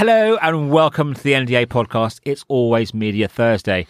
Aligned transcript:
Hello 0.00 0.38
and 0.40 0.70
welcome 0.70 1.12
to 1.12 1.22
the 1.22 1.34
NDA 1.34 1.66
podcast. 1.66 2.20
It's 2.24 2.42
always 2.48 2.94
Media 2.94 3.28
Thursday 3.28 3.86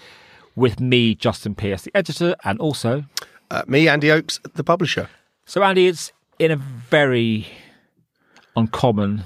with 0.57 0.81
me, 0.81 1.15
Justin 1.15 1.55
Pearse, 1.55 1.83
the 1.83 1.97
editor, 1.97 2.35
and 2.43 2.59
also. 2.59 3.05
Uh, 3.49 3.63
me, 3.69 3.87
Andy 3.87 4.11
Oakes, 4.11 4.41
the 4.55 4.65
publisher. 4.65 5.09
So, 5.45 5.63
Andy, 5.63 5.87
it's 5.87 6.11
in 6.41 6.51
a 6.51 6.57
very 6.57 7.47
uncommon 8.57 9.23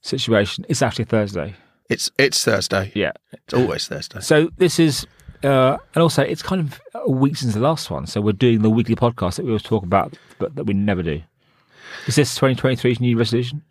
situation. 0.00 0.66
It's 0.68 0.82
actually 0.82 1.04
Thursday. 1.04 1.54
It's 1.88 2.10
it's 2.18 2.42
Thursday. 2.42 2.90
Yeah. 2.96 3.12
It's 3.32 3.54
always 3.54 3.86
Thursday. 3.86 4.18
So, 4.18 4.50
this 4.56 4.80
is. 4.80 5.06
Uh, 5.44 5.78
and 5.94 6.02
also, 6.02 6.24
it's 6.24 6.42
kind 6.42 6.62
of 6.62 6.80
a 6.94 7.12
week 7.12 7.36
since 7.36 7.54
the 7.54 7.60
last 7.60 7.92
one. 7.92 8.08
So, 8.08 8.20
we're 8.20 8.32
doing 8.32 8.62
the 8.62 8.70
weekly 8.70 8.96
podcast 8.96 9.36
that 9.36 9.44
we 9.44 9.52
always 9.52 9.62
talk 9.62 9.84
about, 9.84 10.18
but 10.40 10.56
that 10.56 10.64
we 10.64 10.74
never 10.74 11.04
do. 11.04 11.22
Is 12.08 12.16
this 12.16 12.36
2023's 12.36 12.98
new 12.98 13.16
resolution? 13.16 13.62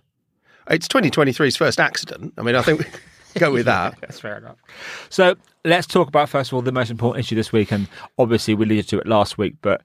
It's 0.70 0.88
2023's 0.88 1.56
first 1.58 1.80
accident. 1.80 2.34
I 2.38 2.42
mean, 2.42 2.56
I 2.56 2.62
think 2.62 2.80
we 2.80 3.40
go 3.40 3.52
with 3.52 3.66
that. 3.68 3.96
That's 4.02 4.20
fair 4.20 4.38
enough. 4.38 4.58
So 5.10 5.36
let's 5.64 5.88
talk 5.88 6.08
about 6.08 6.30
first 6.30 6.52
of 6.52 6.56
all 6.56 6.62
the 6.62 6.72
most 6.72 6.90
important 6.92 7.26
issue 7.26 7.36
this 7.36 7.52
week, 7.52 7.72
and 7.72 7.88
obviously 8.18 8.54
we 8.56 8.66
alluded 8.66 8.88
to 8.90 9.00
it 9.00 9.08
last 9.08 9.38
week, 9.38 9.56
but 9.62 9.82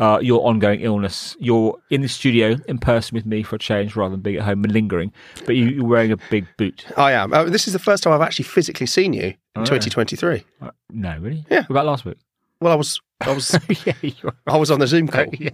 uh, 0.00 0.18
your 0.20 0.44
ongoing 0.44 0.80
illness. 0.80 1.36
You're 1.38 1.78
in 1.90 2.00
the 2.02 2.08
studio 2.08 2.56
in 2.66 2.78
person 2.78 3.14
with 3.14 3.26
me 3.26 3.44
for 3.44 3.54
a 3.56 3.58
change, 3.60 3.94
rather 3.94 4.10
than 4.10 4.22
being 4.22 4.36
at 4.36 4.42
home 4.42 4.64
and 4.64 4.72
lingering, 4.72 5.12
But 5.46 5.54
you, 5.54 5.66
you're 5.66 5.84
wearing 5.84 6.10
a 6.10 6.16
big 6.30 6.46
boot. 6.56 6.84
I 6.96 7.12
am. 7.12 7.32
Uh, 7.32 7.44
this 7.44 7.68
is 7.68 7.72
the 7.74 7.78
first 7.78 8.02
time 8.02 8.12
I've 8.12 8.20
actually 8.20 8.46
physically 8.46 8.86
seen 8.86 9.12
you 9.12 9.22
in 9.22 9.34
Oh, 9.54 9.64
2023. 9.64 10.42
Uh, 10.60 10.70
no, 10.90 11.16
really? 11.20 11.44
Yeah. 11.48 11.58
What 11.60 11.70
about 11.70 11.86
last 11.86 12.04
week? 12.04 12.16
Well, 12.60 12.72
I 12.72 12.76
was 12.76 13.00
I 13.20 13.32
was 13.32 13.56
yeah, 13.86 13.92
I 14.48 14.56
was 14.56 14.70
on 14.72 14.80
the 14.80 14.86
Zoom 14.88 15.06
call. 15.06 15.26
yeah. 15.38 15.50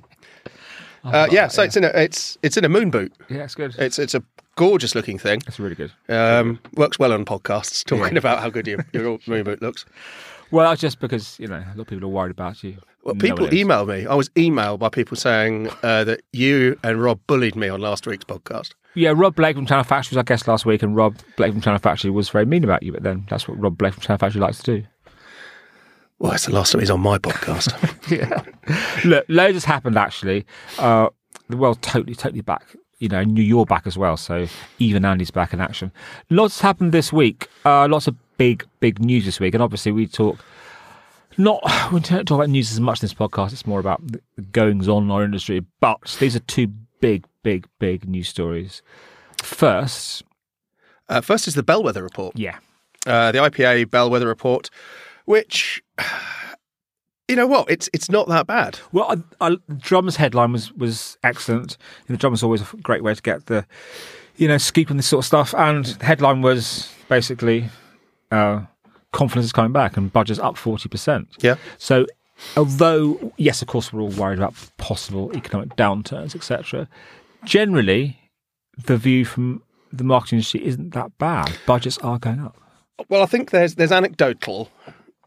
Uh, 1.05 1.27
yeah, 1.31 1.49
so 1.49 1.63
it's 1.63 1.77
in 1.77 1.85
a 1.85 1.89
it's 1.89 2.37
it's 2.43 2.57
in 2.57 2.65
a 2.65 2.69
moon 2.69 2.91
boot. 2.91 3.13
yeah, 3.29 3.45
it's 3.45 3.55
good. 3.55 3.75
It's 3.79 3.99
it's 3.99 4.15
a 4.15 4.23
gorgeous 4.57 4.95
looking 4.95 5.19
thing. 5.19 5.41
It's 5.47 5.59
really 5.59 5.75
good. 5.75 5.93
Um, 6.09 6.59
works 6.75 6.99
well 6.99 7.13
on 7.13 7.25
podcasts, 7.25 7.85
talking 7.87 8.13
Yeah. 8.13 8.19
about 8.19 8.41
how 8.41 8.51
good 8.51 8.67
your, 8.67 8.85
your 8.93 9.19
moon 9.27 9.45
boot 9.45 9.63
looks. 9.63 9.85
Well, 10.51 10.69
that's 10.69 10.81
just 10.81 10.99
because 11.01 11.39
you 11.39 11.47
know 11.47 11.57
a 11.57 11.73
lot 11.77 11.81
of 11.81 11.87
people 11.87 12.05
are 12.05 12.09
worried 12.13 12.33
about 12.33 12.63
you. 12.63 12.77
Well, 13.03 13.15
No 13.15 13.21
people 13.21 13.55
email 13.55 13.87
me. 13.87 14.07
I 14.07 14.15
was 14.15 14.29
emailed 14.31 14.81
by 14.81 14.91
people 14.91 15.17
saying 15.17 15.71
uh, 15.83 16.05
that 16.05 16.21
you 16.33 16.79
and 16.83 17.01
Rob 17.03 17.19
bullied 17.27 17.57
me 17.57 17.69
on 17.71 17.81
last 17.81 18.07
week's 18.07 18.25
podcast. 18.25 18.73
Yeah, 18.95 19.13
Rob 19.17 19.37
Blake 19.37 19.55
from 19.57 19.65
Channel 19.67 19.85
Factory 19.85 20.11
was 20.15 20.17
our 20.19 20.25
guest 20.25 20.47
last 20.49 20.67
week, 20.67 20.83
and 20.83 20.95
Rob 20.97 21.17
Blake 21.37 21.53
from 21.53 21.61
Channel 21.63 21.79
Factory 21.79 22.11
was 22.11 22.29
very 22.29 22.45
mean 22.45 22.63
about 22.65 22.83
you. 22.83 22.93
But 22.93 23.05
then 23.05 23.25
that's 23.31 23.49
what 23.49 23.59
Rob 23.59 23.79
Blake 23.79 23.95
from 23.95 24.03
Channel 24.03 24.19
Factory 24.19 24.41
likes 24.41 24.59
to 24.63 24.81
do. 24.81 24.87
Well, 26.21 26.33
it's 26.33 26.45
the 26.45 26.53
last 26.53 26.73
time 26.73 26.81
he's 26.81 26.91
on 26.91 27.01
my 27.01 27.19
podcast. 27.19 27.73
yeah. 28.11 28.43
Look, 29.05 29.25
loads 29.29 29.55
has 29.55 29.65
happened 29.65 29.97
actually. 29.97 30.47
Uh, 30.79 31.09
the 31.49 31.57
world's 31.57 31.81
totally, 31.81 32.15
totally 32.15 32.43
back. 32.43 32.77
You 32.99 33.09
know, 33.09 33.25
New 33.25 33.43
York 33.43 33.69
back 33.69 33.87
as 33.87 33.97
well. 33.97 34.19
So 34.19 34.47
even 34.79 35.05
Andy's 35.07 35.31
back 35.31 35.55
in 35.55 35.61
action. 35.61 35.91
Lots 36.29 36.61
happened 36.61 36.93
this 36.93 37.11
week. 37.13 37.49
Uh, 37.65 37.89
lots 37.89 38.07
of 38.07 38.17
big, 38.37 38.67
big 38.81 39.01
news 39.01 39.25
this 39.25 39.41
week. 39.41 39.55
And 39.55 39.63
obviously, 39.63 39.93
we 39.93 40.07
talk 40.07 40.39
not 41.39 41.63
we 41.93 42.01
don't 42.01 42.27
talk 42.27 42.37
about 42.37 42.51
news 42.51 42.71
as 42.71 42.81
much 42.81 43.03
in 43.03 43.07
this 43.07 43.15
podcast. 43.15 43.53
It's 43.53 43.67
more 43.67 43.81
about 43.81 44.01
the 44.07 44.21
goings 44.53 44.89
on 44.89 45.05
in 45.05 45.11
our 45.11 45.25
industry. 45.25 45.65
But 45.81 46.17
these 46.21 46.37
are 46.37 46.41
two 46.41 46.69
big, 47.01 47.25
big, 47.43 47.67
big 47.79 48.07
news 48.07 48.29
stories. 48.29 48.83
First, 49.43 50.23
uh, 51.09 51.23
first 51.23 51.49
is 51.49 51.55
the 51.55 51.63
Bellwether 51.63 52.03
report. 52.03 52.39
yeah, 52.39 52.59
uh, 53.07 53.33
the 53.33 53.39
IPA 53.39 53.91
Bellwether 53.91 54.27
report, 54.29 54.69
which 55.31 55.81
you 57.29 57.37
know 57.37 57.47
what, 57.47 57.71
it's 57.71 57.89
it's 57.93 58.11
not 58.11 58.27
that 58.27 58.49
bad. 58.49 58.81
Well, 58.91 59.23
I, 59.41 59.47
I, 59.47 59.57
drummer's 59.79 60.17
headline 60.17 60.51
was 60.51 60.73
was 60.73 61.17
excellent. 61.23 61.77
The 62.09 62.17
drummer's 62.17 62.43
always 62.43 62.63
a 62.63 62.77
great 62.79 63.05
way 63.05 63.15
to 63.15 63.23
get 63.23 63.47
the, 63.47 63.65
you 64.37 64.49
know, 64.49 64.59
scoop 64.59 64.91
on 64.91 64.97
this 64.97 65.07
sort 65.07 65.23
of 65.23 65.27
stuff. 65.27 65.55
And 65.55 65.85
the 65.85 66.05
headline 66.05 66.43
was 66.43 66.93
basically, 67.09 67.69
uh, 68.33 68.63
confidence 69.13 69.47
is 69.47 69.53
coming 69.53 69.73
back 69.73 69.97
and 69.97 70.13
budget's 70.13 70.41
up 70.41 70.57
forty 70.57 70.89
percent. 70.89 71.29
Yeah, 71.39 71.55
So, 71.79 72.07
although 72.57 73.33
yes, 73.37 73.63
of 73.63 73.69
course, 73.69 73.93
we're 73.93 74.03
all 74.03 74.09
worried 74.09 74.41
about 74.41 74.55
possible 74.79 75.31
economic 75.37 75.77
downturns, 75.77 76.35
etc. 76.35 76.89
Generally, 77.45 78.19
the 78.85 78.97
view 78.97 79.25
from 79.25 79.63
the 79.93 80.03
marketing 80.03 80.39
industry 80.39 80.67
isn't 80.67 80.93
that 80.95 81.17
bad. 81.19 81.57
Budgets 81.67 81.99
are 81.99 82.19
going 82.19 82.41
up. 82.41 82.57
well, 83.09 83.23
I 83.23 83.27
think 83.27 83.53
there's 83.53 83.77
there's 83.77 83.93
anecdotal 83.93 84.69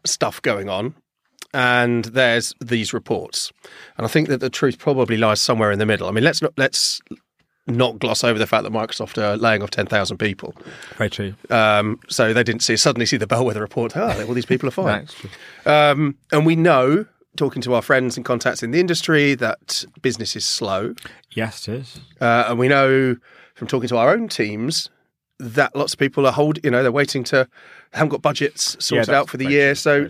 stuff 0.04 0.40
going 0.42 0.68
on, 0.68 0.94
and 1.52 2.06
there's 2.06 2.54
these 2.60 2.92
reports, 2.92 3.52
and 3.96 4.04
I 4.04 4.08
think 4.08 4.28
that 4.28 4.40
the 4.40 4.50
truth 4.50 4.78
probably 4.78 5.16
lies 5.16 5.40
somewhere 5.40 5.70
in 5.70 5.78
the 5.78 5.86
middle. 5.86 6.08
I 6.08 6.10
mean, 6.10 6.24
let's 6.24 6.42
not 6.42 6.52
let's 6.56 7.00
not 7.66 7.98
gloss 7.98 8.22
over 8.22 8.38
the 8.38 8.46
fact 8.46 8.64
that 8.64 8.72
Microsoft 8.72 9.16
are 9.22 9.36
laying 9.36 9.62
off 9.62 9.70
ten 9.70 9.86
thousand 9.86 10.18
people. 10.18 10.54
Very 10.96 11.10
true. 11.10 11.34
Um, 11.50 12.00
so 12.08 12.32
they 12.32 12.42
didn't 12.42 12.62
see 12.62 12.76
suddenly 12.76 13.06
see 13.06 13.16
the 13.16 13.26
Bellwether 13.26 13.60
report. 13.60 13.96
Oh, 13.96 14.06
well, 14.06 14.34
these 14.34 14.46
people 14.46 14.68
are 14.68 14.72
fine. 14.72 15.08
Um, 15.64 16.16
and 16.32 16.44
we 16.44 16.56
know, 16.56 17.06
talking 17.36 17.62
to 17.62 17.74
our 17.74 17.82
friends 17.82 18.16
and 18.16 18.24
contacts 18.24 18.62
in 18.62 18.70
the 18.70 18.80
industry, 18.80 19.34
that 19.36 19.84
business 20.02 20.36
is 20.36 20.44
slow. 20.44 20.94
Yes, 21.30 21.68
it 21.68 21.74
is. 21.74 22.00
Uh, 22.20 22.46
and 22.48 22.58
we 22.58 22.68
know 22.68 23.16
from 23.54 23.68
talking 23.68 23.88
to 23.88 23.96
our 23.96 24.10
own 24.10 24.28
teams 24.28 24.90
that 25.38 25.74
lots 25.74 25.92
of 25.94 25.98
people 25.98 26.26
are 26.26 26.32
hold, 26.32 26.58
you 26.64 26.70
know, 26.70 26.82
they're 26.82 26.92
waiting 26.92 27.24
to 27.24 27.48
haven't 27.92 28.10
got 28.10 28.22
budgets 28.22 28.76
sorted 28.84 29.08
that's 29.08 29.16
out 29.16 29.28
for 29.28 29.36
the 29.36 29.46
year. 29.46 29.74
So 29.74 30.08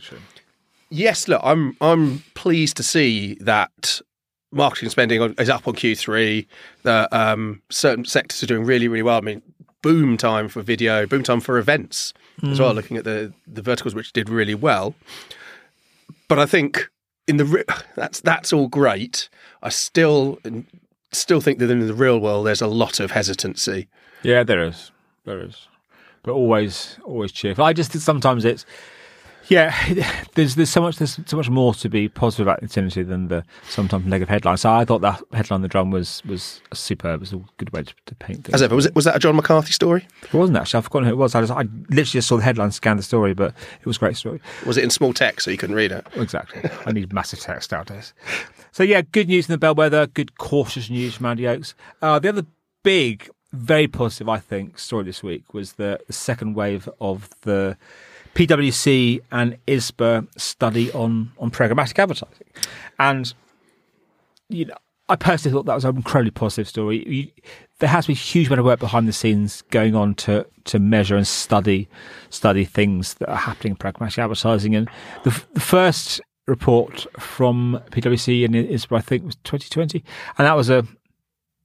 yes, 0.90 1.28
look, 1.28 1.40
I'm 1.44 1.76
I'm 1.80 2.22
pleased 2.34 2.76
to 2.78 2.82
see 2.82 3.34
that 3.40 4.00
marketing 4.52 4.88
spending 4.90 5.20
on, 5.20 5.34
is 5.38 5.48
up 5.50 5.66
on 5.66 5.74
Q3. 5.74 6.46
That 6.82 7.12
um, 7.12 7.62
certain 7.70 8.04
sectors 8.04 8.42
are 8.42 8.46
doing 8.46 8.64
really 8.64 8.88
really 8.88 9.02
well. 9.02 9.18
I 9.18 9.22
mean, 9.22 9.42
boom 9.82 10.16
time 10.16 10.48
for 10.48 10.62
video, 10.62 11.06
boom 11.06 11.22
time 11.22 11.40
for 11.40 11.58
events 11.58 12.12
as 12.42 12.58
Hmm. 12.58 12.62
well. 12.64 12.74
Looking 12.74 12.96
at 12.96 13.04
the 13.04 13.32
the 13.46 13.62
verticals 13.62 13.94
which 13.94 14.12
did 14.12 14.28
really 14.28 14.54
well, 14.54 14.94
but 16.28 16.38
I 16.38 16.46
think 16.46 16.90
in 17.26 17.36
the 17.38 17.64
that's 17.96 18.20
that's 18.20 18.52
all 18.52 18.68
great. 18.68 19.28
I 19.62 19.68
still 19.70 20.38
still 21.12 21.40
think 21.40 21.58
that 21.60 21.70
in 21.70 21.86
the 21.86 21.94
real 21.94 22.18
world 22.18 22.46
there's 22.46 22.62
a 22.62 22.66
lot 22.66 23.00
of 23.00 23.10
hesitancy. 23.12 23.88
Yeah, 24.22 24.42
there 24.42 24.62
is. 24.64 24.90
There 25.24 25.40
is. 25.40 25.68
But 26.22 26.32
always, 26.32 26.98
always 27.04 27.32
cheerful. 27.32 27.64
I 27.64 27.72
just 27.72 27.92
sometimes 28.00 28.44
it's, 28.44 28.64
yeah, 29.48 29.74
there's 30.34 30.54
there's 30.54 30.70
so 30.70 30.80
much 30.80 30.96
there's 30.96 31.20
so 31.26 31.36
much 31.36 31.50
more 31.50 31.74
to 31.74 31.88
be 31.88 32.08
positive 32.08 32.46
about 32.46 32.62
industry 32.62 33.02
than 33.02 33.28
the 33.28 33.44
sometimes 33.68 34.06
negative 34.06 34.30
headline. 34.30 34.56
So 34.56 34.72
I 34.72 34.84
thought 34.86 35.02
that 35.02 35.22
headline 35.32 35.56
on 35.56 35.62
the 35.62 35.68
drum 35.68 35.90
was 35.90 36.22
was 36.24 36.62
superb. 36.72 37.16
It 37.16 37.20
was 37.20 37.32
a 37.34 37.40
good 37.58 37.70
way 37.72 37.82
to, 37.82 37.94
to 38.06 38.14
paint 38.14 38.44
things. 38.44 38.54
As 38.54 38.62
ever, 38.62 38.74
was 38.74 38.86
it 38.86 38.94
was 38.94 39.04
that 39.04 39.16
a 39.16 39.18
John 39.18 39.36
McCarthy 39.36 39.72
story? 39.72 40.06
It 40.22 40.32
wasn't 40.32 40.56
actually. 40.56 40.78
I've 40.78 40.84
forgotten 40.84 41.08
who 41.08 41.14
it 41.14 41.18
was. 41.18 41.34
I, 41.34 41.42
just, 41.42 41.52
I 41.52 41.62
literally 41.62 42.04
just 42.04 42.28
saw 42.28 42.36
the 42.36 42.42
headline, 42.42 42.70
scanned 42.70 42.98
the 42.98 43.02
story, 43.02 43.34
but 43.34 43.54
it 43.80 43.86
was 43.86 43.96
a 43.96 44.00
great 44.00 44.16
story. 44.16 44.40
Was 44.64 44.78
it 44.78 44.84
in 44.84 44.90
small 44.90 45.12
text 45.12 45.44
so 45.44 45.50
you 45.50 45.58
couldn't 45.58 45.76
read 45.76 45.92
it? 45.92 46.06
Exactly. 46.16 46.70
I 46.86 46.92
need 46.92 47.12
massive 47.12 47.40
text 47.40 47.70
nowadays. 47.72 48.14
So 48.72 48.82
yeah, 48.82 49.02
good 49.02 49.28
news 49.28 49.48
in 49.48 49.52
the 49.52 49.58
bellwether. 49.58 50.06
Good 50.06 50.38
cautious 50.38 50.88
news 50.88 51.14
from 51.14 51.26
Andy 51.26 51.46
Oakes. 51.46 51.74
Uh, 52.00 52.18
the 52.18 52.30
other 52.30 52.46
big, 52.82 53.28
very 53.54 53.88
positive, 53.88 54.28
I 54.28 54.38
think, 54.38 54.78
story 54.78 55.04
this 55.04 55.22
week 55.22 55.54
was 55.54 55.74
the, 55.74 56.00
second 56.10 56.54
wave 56.54 56.88
of 57.00 57.30
the 57.42 57.76
PwC 58.34 59.20
and 59.30 59.56
ISBA 59.66 60.26
study 60.38 60.90
on 60.92 61.32
on 61.38 61.50
programmatic 61.50 61.98
advertising, 61.98 62.46
and 62.98 63.32
you 64.48 64.66
know. 64.66 64.74
I 65.06 65.16
personally 65.16 65.52
thought 65.54 65.66
that 65.66 65.74
was 65.74 65.84
an 65.84 65.96
incredibly 65.96 66.30
positive 66.30 66.66
story. 66.66 67.06
You, 67.06 67.28
there 67.78 67.90
has 67.90 68.06
been 68.06 68.14
a 68.14 68.18
huge 68.18 68.46
amount 68.46 68.60
of 68.60 68.64
work 68.64 68.80
behind 68.80 69.06
the 69.06 69.12
scenes 69.12 69.60
going 69.70 69.94
on 69.94 70.14
to 70.14 70.46
to 70.64 70.78
measure 70.78 71.14
and 71.14 71.26
study 71.26 71.88
study 72.30 72.64
things 72.64 73.14
that 73.14 73.28
are 73.28 73.36
happening 73.36 73.72
in 73.72 73.76
programmatic 73.76 74.16
advertising. 74.16 74.74
And 74.74 74.88
the, 75.24 75.44
the 75.52 75.60
first 75.60 76.22
report 76.46 77.06
from 77.18 77.82
PwC 77.90 78.46
and 78.46 78.54
ISBA, 78.54 78.96
I 78.96 79.00
think, 79.02 79.26
was 79.26 79.36
2020, 79.44 80.02
and 80.38 80.46
that 80.46 80.56
was 80.56 80.70
a 80.70 80.86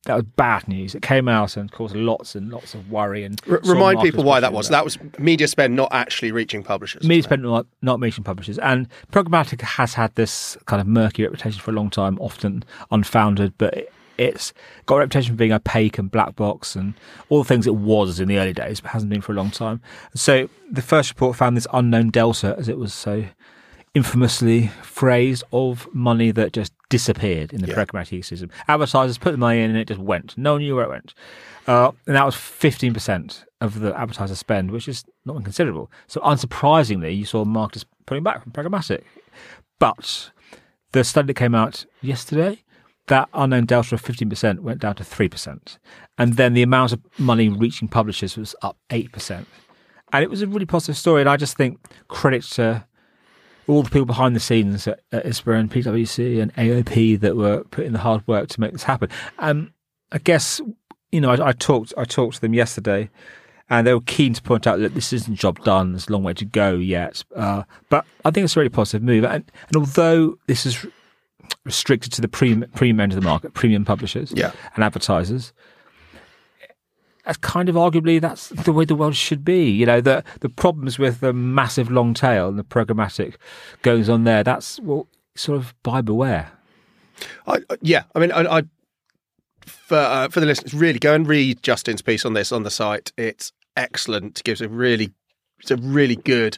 that 0.05 0.15
was 0.15 0.23
bad 0.23 0.67
news. 0.67 0.95
It 0.95 1.01
came 1.01 1.27
out 1.27 1.57
and 1.57 1.71
caused 1.71 1.95
lots 1.95 2.33
and 2.35 2.49
lots 2.49 2.73
of 2.73 2.89
worry 2.89 3.23
and 3.23 3.39
R- 3.49 3.59
remind 3.65 3.99
people 3.99 4.23
why 4.23 4.39
that 4.39 4.53
was. 4.53 4.69
That 4.69 4.83
was 4.83 4.97
media 5.17 5.47
spend 5.47 5.75
not 5.75 5.89
actually 5.91 6.31
reaching 6.31 6.63
publishers. 6.63 7.03
Media 7.03 7.23
spend 7.23 7.43
not, 7.43 7.67
not 7.81 7.99
meeting 7.99 8.23
publishers. 8.23 8.57
And 8.59 8.87
programmatic 9.11 9.61
has 9.61 9.93
had 9.93 10.15
this 10.15 10.57
kind 10.65 10.79
of 10.79 10.87
murky 10.87 11.23
reputation 11.23 11.59
for 11.59 11.71
a 11.71 11.73
long 11.73 11.89
time, 11.89 12.17
often 12.19 12.63
unfounded, 12.91 13.53
but 13.57 13.73
it, 13.73 13.93
it's 14.17 14.53
got 14.85 14.95
a 14.95 14.99
reputation 14.99 15.33
for 15.33 15.37
being 15.37 15.53
opaque 15.53 15.97
and 15.97 16.09
black 16.09 16.35
box 16.35 16.75
and 16.75 16.93
all 17.29 17.39
the 17.39 17.47
things 17.47 17.67
it 17.67 17.75
was 17.75 18.19
in 18.19 18.27
the 18.27 18.37
early 18.37 18.53
days, 18.53 18.79
but 18.79 18.91
hasn't 18.91 19.09
been 19.09 19.21
for 19.21 19.31
a 19.33 19.35
long 19.35 19.51
time. 19.51 19.81
So 20.13 20.49
the 20.69 20.81
first 20.81 21.09
report 21.09 21.35
found 21.35 21.57
this 21.57 21.67
unknown 21.73 22.09
delta, 22.09 22.55
as 22.57 22.69
it 22.69 22.77
was 22.77 22.93
so 22.93 23.25
infamously 23.95 24.67
phrase 24.83 25.43
of 25.51 25.87
money 25.93 26.31
that 26.31 26.53
just 26.53 26.73
disappeared 26.89 27.53
in 27.53 27.61
the 27.61 27.67
Yeah. 27.67 27.75
programmatic 27.75 28.19
ecosystem. 28.19 28.49
Advertisers 28.67 29.17
put 29.17 29.31
the 29.31 29.37
money 29.37 29.61
in 29.61 29.69
and 29.71 29.79
it 29.79 29.87
just 29.87 29.99
went. 29.99 30.37
No 30.37 30.53
one 30.53 30.61
knew 30.61 30.75
where 30.75 30.85
it 30.85 30.89
went. 30.89 31.13
Uh, 31.67 31.91
and 32.07 32.15
that 32.15 32.25
was 32.25 32.35
15% 32.35 33.45
of 33.61 33.79
the 33.79 33.97
advertiser 33.99 34.35
spend, 34.35 34.71
which 34.71 34.87
is 34.87 35.03
not 35.25 35.35
inconsiderable. 35.37 35.91
So, 36.07 36.19
unsurprisingly, 36.21 37.15
you 37.15 37.25
saw 37.25 37.45
marketers 37.45 37.85
pulling 38.05 38.23
back 38.23 38.41
from 38.43 38.51
programmatic. 38.51 39.01
But 39.79 40.31
the 40.91 41.03
study 41.03 41.27
that 41.27 41.33
came 41.35 41.53
out 41.55 41.85
yesterday 42.01 42.63
that 43.07 43.27
unknown 43.33 43.65
delta 43.65 43.95
of 43.95 44.01
15% 44.03 44.59
went 44.59 44.79
down 44.79 44.93
to 44.95 45.03
3%. 45.03 45.77
And 46.19 46.33
then 46.37 46.53
the 46.53 46.61
amount 46.61 46.91
of 46.91 47.01
money 47.17 47.49
reaching 47.49 47.87
publishers 47.87 48.37
was 48.37 48.55
up 48.61 48.77
8%. 48.91 49.45
And 50.13 50.23
it 50.23 50.29
was 50.29 50.43
a 50.43 50.47
really 50.47 50.67
positive 50.67 50.95
story. 50.95 51.21
And 51.21 51.29
I 51.29 51.35
just 51.35 51.57
think 51.57 51.79
credit 52.07 52.43
to 52.51 52.85
all 53.69 53.83
the 53.83 53.89
people 53.89 54.05
behind 54.05 54.35
the 54.35 54.39
scenes 54.39 54.87
at, 54.87 54.99
at 55.11 55.25
and 55.25 55.71
PwC 55.71 56.41
and 56.41 56.53
AOP 56.55 57.19
that 57.19 57.35
were 57.35 57.63
putting 57.65 57.91
the 57.93 57.99
hard 57.99 58.27
work 58.27 58.49
to 58.49 58.59
make 58.59 58.71
this 58.71 58.83
happen. 58.83 59.09
Um, 59.37 59.73
I 60.11 60.17
guess, 60.17 60.59
you 61.11 61.21
know, 61.21 61.29
I, 61.29 61.49
I 61.49 61.51
talked 61.51 61.93
I 61.95 62.03
talked 62.03 62.35
to 62.35 62.41
them 62.41 62.55
yesterday 62.55 63.11
and 63.69 63.85
they 63.85 63.93
were 63.93 64.01
keen 64.01 64.33
to 64.33 64.41
point 64.41 64.65
out 64.65 64.79
that 64.79 64.95
this 64.95 65.13
isn't 65.13 65.35
job 65.35 65.63
done. 65.63 65.91
There's 65.91 66.07
a 66.07 66.11
long 66.11 66.23
way 66.23 66.33
to 66.33 66.45
go 66.45 66.73
yet. 66.73 67.23
Uh, 67.35 67.63
but 67.89 68.05
I 68.25 68.31
think 68.31 68.45
it's 68.45 68.55
a 68.57 68.59
really 68.59 68.69
positive 68.69 69.03
move. 69.03 69.23
And, 69.23 69.43
and 69.67 69.75
although 69.75 70.39
this 70.47 70.65
is 70.65 70.83
restricted 71.63 72.11
to 72.13 72.21
the 72.21 72.27
premium, 72.27 72.69
premium 72.71 72.99
end 72.99 73.11
of 73.11 73.17
the 73.21 73.25
market, 73.25 73.53
premium 73.53 73.85
publishers 73.85 74.33
Yeah. 74.35 74.51
and 74.75 74.83
advertisers, 74.83 75.53
that's 77.29 77.37
kind 77.37 77.69
of 77.69 77.75
arguably 77.75 78.19
that's 78.19 78.49
the 78.49 78.73
way 78.73 78.85
the 78.85 78.95
world 78.95 79.15
should 79.15 79.45
be. 79.45 79.69
You 79.69 79.85
know, 79.85 80.01
the 80.01 80.23
the 80.39 80.49
problems 80.49 80.97
with 80.97 81.19
the 81.19 81.31
massive 81.31 81.91
long 81.91 82.15
tail 82.15 82.49
and 82.49 82.57
the 82.57 82.63
programmatic 82.63 83.35
goes 83.83 84.09
on 84.09 84.23
there. 84.23 84.43
That's 84.43 84.79
well, 84.79 85.07
sort 85.35 85.59
of 85.59 85.75
buy 85.83 86.01
beware. 86.01 86.51
I, 87.45 87.57
I- 87.69 87.77
yeah, 87.81 88.05
I 88.15 88.19
mean, 88.19 88.31
I, 88.31 88.57
I 88.57 88.61
for 89.63 89.97
uh, 89.97 90.27
for 90.29 90.39
the 90.39 90.47
listeners, 90.47 90.73
really 90.73 90.97
go 90.97 91.13
and 91.13 91.27
read 91.27 91.61
Justin's 91.61 92.01
piece 92.01 92.25
on 92.25 92.33
this 92.33 92.51
on 92.51 92.63
the 92.63 92.71
site. 92.71 93.11
It's 93.15 93.51
excellent. 93.77 94.39
It 94.39 94.43
Gives 94.43 94.61
a 94.61 94.67
really, 94.67 95.11
it's 95.59 95.69
a 95.69 95.77
really 95.77 96.15
good, 96.15 96.57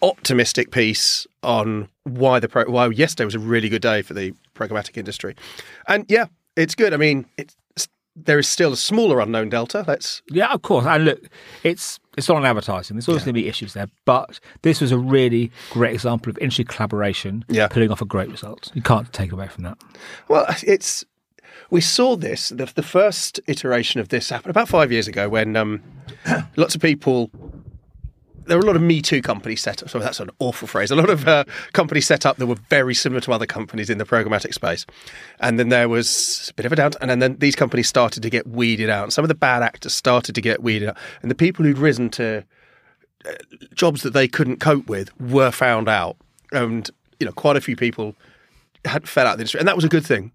optimistic 0.00 0.70
piece 0.70 1.26
on 1.42 1.88
why 2.04 2.38
the 2.38 2.48
pro, 2.48 2.70
why 2.70 2.86
yesterday 2.86 3.24
was 3.24 3.34
a 3.34 3.40
really 3.40 3.68
good 3.68 3.82
day 3.82 4.00
for 4.02 4.14
the 4.14 4.32
programmatic 4.54 4.96
industry, 4.96 5.34
and 5.88 6.06
yeah, 6.08 6.26
it's 6.54 6.76
good. 6.76 6.94
I 6.94 6.98
mean, 6.98 7.26
it's 7.36 7.56
there 8.16 8.38
is 8.38 8.46
still 8.48 8.72
a 8.72 8.76
smaller 8.76 9.20
unknown 9.20 9.48
delta. 9.48 9.84
Let's 9.86 10.22
Yeah, 10.30 10.52
of 10.52 10.62
course. 10.62 10.86
And 10.86 11.04
look, 11.04 11.20
it's 11.62 11.98
it's 12.16 12.28
not 12.28 12.36
on 12.36 12.44
advertising. 12.46 12.96
There's 12.96 13.08
always 13.08 13.24
going 13.24 13.34
to 13.34 13.40
be 13.40 13.48
issues 13.48 13.72
there, 13.72 13.88
but 14.04 14.38
this 14.62 14.80
was 14.80 14.92
a 14.92 14.98
really 14.98 15.50
great 15.70 15.94
example 15.94 16.30
of 16.30 16.38
industry 16.38 16.64
collaboration 16.64 17.44
Yeah. 17.48 17.66
pulling 17.68 17.90
off 17.90 18.00
a 18.00 18.04
great 18.04 18.30
result. 18.30 18.70
You 18.74 18.82
can't 18.82 19.12
take 19.12 19.32
away 19.32 19.48
from 19.48 19.64
that. 19.64 19.78
Well, 20.28 20.46
it's 20.64 21.04
we 21.70 21.80
saw 21.80 22.14
this 22.16 22.50
the, 22.50 22.70
the 22.74 22.82
first 22.82 23.40
iteration 23.48 24.00
of 24.00 24.10
this 24.10 24.30
happened 24.30 24.50
about 24.50 24.68
five 24.68 24.92
years 24.92 25.08
ago 25.08 25.28
when 25.28 25.56
um, 25.56 25.82
lots 26.56 26.74
of 26.74 26.80
people. 26.80 27.30
There 28.46 28.56
were 28.56 28.62
a 28.64 28.66
lot 28.66 28.76
of 28.76 28.82
Me 28.82 29.02
Too 29.02 29.22
companies 29.22 29.62
set 29.62 29.82
up. 29.82 29.88
So 29.88 29.98
that's 29.98 30.20
an 30.20 30.30
awful 30.38 30.68
phrase. 30.68 30.90
A 30.90 30.96
lot 30.96 31.10
of 31.10 31.26
uh, 31.26 31.44
companies 31.72 32.06
set 32.06 32.26
up 32.26 32.36
that 32.36 32.46
were 32.46 32.58
very 32.68 32.94
similar 32.94 33.20
to 33.22 33.32
other 33.32 33.46
companies 33.46 33.90
in 33.90 33.98
the 33.98 34.04
programmatic 34.04 34.54
space, 34.54 34.86
and 35.40 35.58
then 35.58 35.68
there 35.68 35.88
was 35.88 36.48
a 36.50 36.54
bit 36.54 36.66
of 36.66 36.72
a 36.72 36.76
down. 36.76 36.92
And 37.00 37.10
then, 37.10 37.18
then 37.18 37.36
these 37.38 37.56
companies 37.56 37.88
started 37.88 38.22
to 38.22 38.30
get 38.30 38.46
weeded 38.46 38.90
out. 38.90 39.12
Some 39.12 39.24
of 39.24 39.28
the 39.28 39.34
bad 39.34 39.62
actors 39.62 39.94
started 39.94 40.34
to 40.34 40.40
get 40.40 40.62
weeded 40.62 40.90
out, 40.90 40.96
and 41.22 41.30
the 41.30 41.34
people 41.34 41.64
who'd 41.64 41.78
risen 41.78 42.10
to 42.10 42.44
uh, 43.26 43.32
jobs 43.74 44.02
that 44.02 44.12
they 44.12 44.28
couldn't 44.28 44.60
cope 44.60 44.88
with 44.88 45.10
were 45.20 45.50
found 45.50 45.88
out, 45.88 46.16
and 46.52 46.90
you 47.18 47.26
know 47.26 47.32
quite 47.32 47.56
a 47.56 47.60
few 47.60 47.76
people 47.76 48.14
had 48.84 49.08
fell 49.08 49.26
out 49.26 49.32
of 49.32 49.38
the 49.38 49.42
industry, 49.42 49.60
and 49.60 49.68
that 49.68 49.76
was 49.76 49.84
a 49.84 49.88
good 49.88 50.04
thing. 50.04 50.32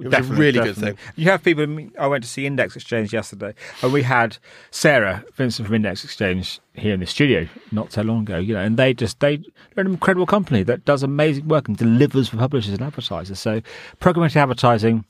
It 0.00 0.06
was 0.08 0.14
a 0.14 0.22
really 0.32 0.58
good 0.58 0.76
thing. 0.76 0.96
You 1.16 1.30
have 1.30 1.42
people. 1.44 1.64
I 1.64 1.66
mean, 1.66 1.92
I 1.98 2.06
went 2.06 2.24
to 2.24 2.28
see 2.30 2.46
Index 2.46 2.76
Exchange 2.76 3.12
yesterday, 3.12 3.52
and 3.82 3.92
we 3.92 4.02
had 4.02 4.38
Sarah 4.70 5.22
Vincent 5.34 5.66
from 5.66 5.74
Index 5.74 6.02
Exchange 6.02 6.60
here 6.72 6.94
in 6.94 7.00
the 7.00 7.06
studio 7.06 7.46
not 7.72 7.92
so 7.92 8.00
long 8.02 8.22
ago. 8.22 8.38
You 8.38 8.54
know, 8.54 8.60
and 8.62 8.78
they 8.78 8.94
just 8.94 9.20
they 9.20 9.36
they're 9.74 9.84
an 9.84 9.90
incredible 9.92 10.24
company 10.26 10.62
that 10.62 10.86
does 10.86 11.02
amazing 11.02 11.46
work 11.48 11.68
and 11.68 11.76
delivers 11.76 12.30
for 12.30 12.38
publishers 12.38 12.72
and 12.72 12.80
advertisers. 12.82 13.38
So, 13.38 13.60
programmatic 14.00 14.36
advertising, 14.36 15.04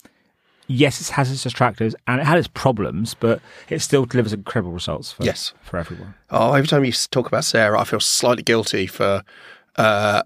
yes, 0.67 1.00
it 1.00 1.08
has 1.14 1.31
its 1.31 1.44
detractors 1.44 1.94
and 2.08 2.20
it 2.20 2.25
had 2.26 2.38
its 2.38 2.49
problems, 2.49 3.14
but 3.14 3.40
it 3.69 3.79
still 3.82 4.05
delivers 4.05 4.32
incredible 4.32 4.73
results 4.73 5.12
for 5.12 5.23
Yes. 5.23 5.55
for 5.62 5.76
everyone. 5.76 6.14
Oh, 6.31 6.55
every 6.55 6.67
time 6.67 6.84
you 6.84 6.90
talk 6.93 7.29
about 7.29 7.44
Sarah, 7.44 7.79
I 7.79 7.84
feel 7.84 8.00
slightly 8.00 8.43
guilty 8.43 8.88
for 8.88 9.23
uh, 9.76 10.23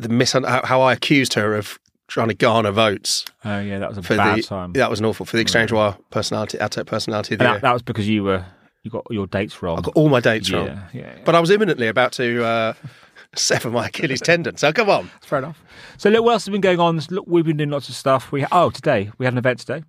the 0.00 0.08
mis 0.08 0.32
how 0.32 0.80
I 0.80 0.94
accused 0.94 1.34
her 1.34 1.54
of 1.54 1.78
trying 2.08 2.28
to 2.28 2.34
garner 2.34 2.70
votes 2.72 3.24
Oh 3.44 3.60
yeah, 3.60 3.78
that 3.78 3.88
was 3.88 3.98
a 3.98 4.02
bad 4.02 4.38
the. 4.38 4.42
time. 4.42 4.72
That 4.72 4.90
was 4.90 4.98
an 4.98 5.06
awful 5.06 5.24
for 5.26 5.36
the 5.36 5.44
ExchangeWire 5.44 5.96
personality, 6.10 6.58
ad 6.58 6.72
tech 6.72 6.86
personality. 6.86 7.34
Of 7.34 7.38
the 7.38 7.44
And 7.44 7.52
year. 7.52 7.60
that, 7.60 7.66
that 7.68 7.72
was 7.74 7.82
because 7.82 8.08
you 8.08 8.24
were 8.24 8.44
you 8.82 8.90
got 8.90 9.06
your 9.10 9.26
dates 9.26 9.62
wrong. 9.62 9.78
I 9.78 9.82
got 9.82 9.94
all 9.94 10.08
my 10.08 10.20
dates 10.20 10.48
yeah, 10.48 10.56
wrong, 10.58 10.66
yeah, 10.66 10.82
yeah. 10.92 11.18
but 11.24 11.34
I 11.34 11.40
was 11.40 11.50
imminently 11.50 11.88
about 11.88 12.12
to 12.12 12.44
uh, 12.44 12.72
sever 13.34 13.70
my 13.70 13.86
Achilles 13.88 14.20
tendon. 14.20 14.56
So 14.56 14.72
come 14.72 14.88
on. 14.88 15.10
Fair 15.22 15.40
enough. 15.40 15.62
So, 15.96 16.08
look, 16.10 16.24
what 16.24 16.32
else 16.32 16.46
has 16.46 16.52
been 16.52 16.60
going 16.60 16.80
on? 16.80 17.00
Look, 17.10 17.24
we've 17.26 17.44
been 17.44 17.56
doing 17.56 17.70
lots 17.70 17.88
of 17.88 17.94
stuff. 17.96 18.30
We 18.32 18.46
oh, 18.52 18.70
today 18.70 19.10
we 19.18 19.26
had 19.26 19.34
an 19.34 19.38
event 19.38 19.58
today. 19.60 19.82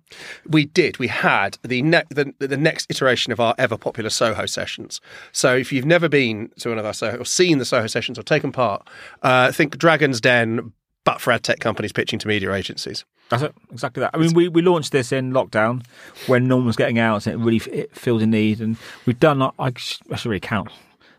We 0.46 0.66
did. 0.66 0.98
We 0.98 1.06
had 1.06 1.56
the, 1.62 1.82
ne- 1.82 2.02
the 2.10 2.34
the 2.38 2.56
next 2.56 2.90
iteration 2.90 3.32
of 3.32 3.40
our 3.40 3.54
ever 3.58 3.78
popular 3.78 4.10
Soho 4.10 4.44
sessions. 4.46 5.00
So 5.32 5.56
if 5.56 5.72
you've 5.72 5.86
never 5.86 6.08
been 6.08 6.50
to 6.58 6.68
one 6.70 6.78
of 6.78 6.84
our 6.84 6.92
Soho 6.92 7.18
or 7.18 7.24
seen 7.24 7.58
the 7.58 7.64
Soho 7.64 7.86
sessions 7.86 8.18
or 8.18 8.22
taken 8.22 8.50
part, 8.52 8.86
uh, 9.22 9.52
think 9.52 9.78
Dragon's 9.78 10.20
Den, 10.20 10.72
but 11.04 11.20
for 11.20 11.32
ad 11.32 11.42
tech 11.42 11.60
companies 11.60 11.92
pitching 11.92 12.18
to 12.18 12.28
media 12.28 12.52
agencies. 12.52 13.04
That's 13.30 13.42
it, 13.42 13.54
exactly 13.70 14.00
that. 14.00 14.10
I 14.12 14.18
mean, 14.18 14.34
we, 14.34 14.48
we 14.48 14.62
launched 14.62 14.92
this 14.92 15.12
in 15.12 15.32
lockdown 15.32 15.84
when 16.26 16.48
no 16.48 16.56
one 16.56 16.66
was 16.66 16.76
getting 16.76 16.98
out, 16.98 17.26
and 17.26 17.40
it 17.40 17.44
really 17.44 17.58
it 17.72 17.96
filled 17.96 18.22
a 18.22 18.26
need. 18.26 18.60
And 18.60 18.76
we've 19.06 19.20
done, 19.20 19.42
I, 19.42 19.52
I 19.58 19.72
should 19.76 20.26
really 20.26 20.40
count, 20.40 20.70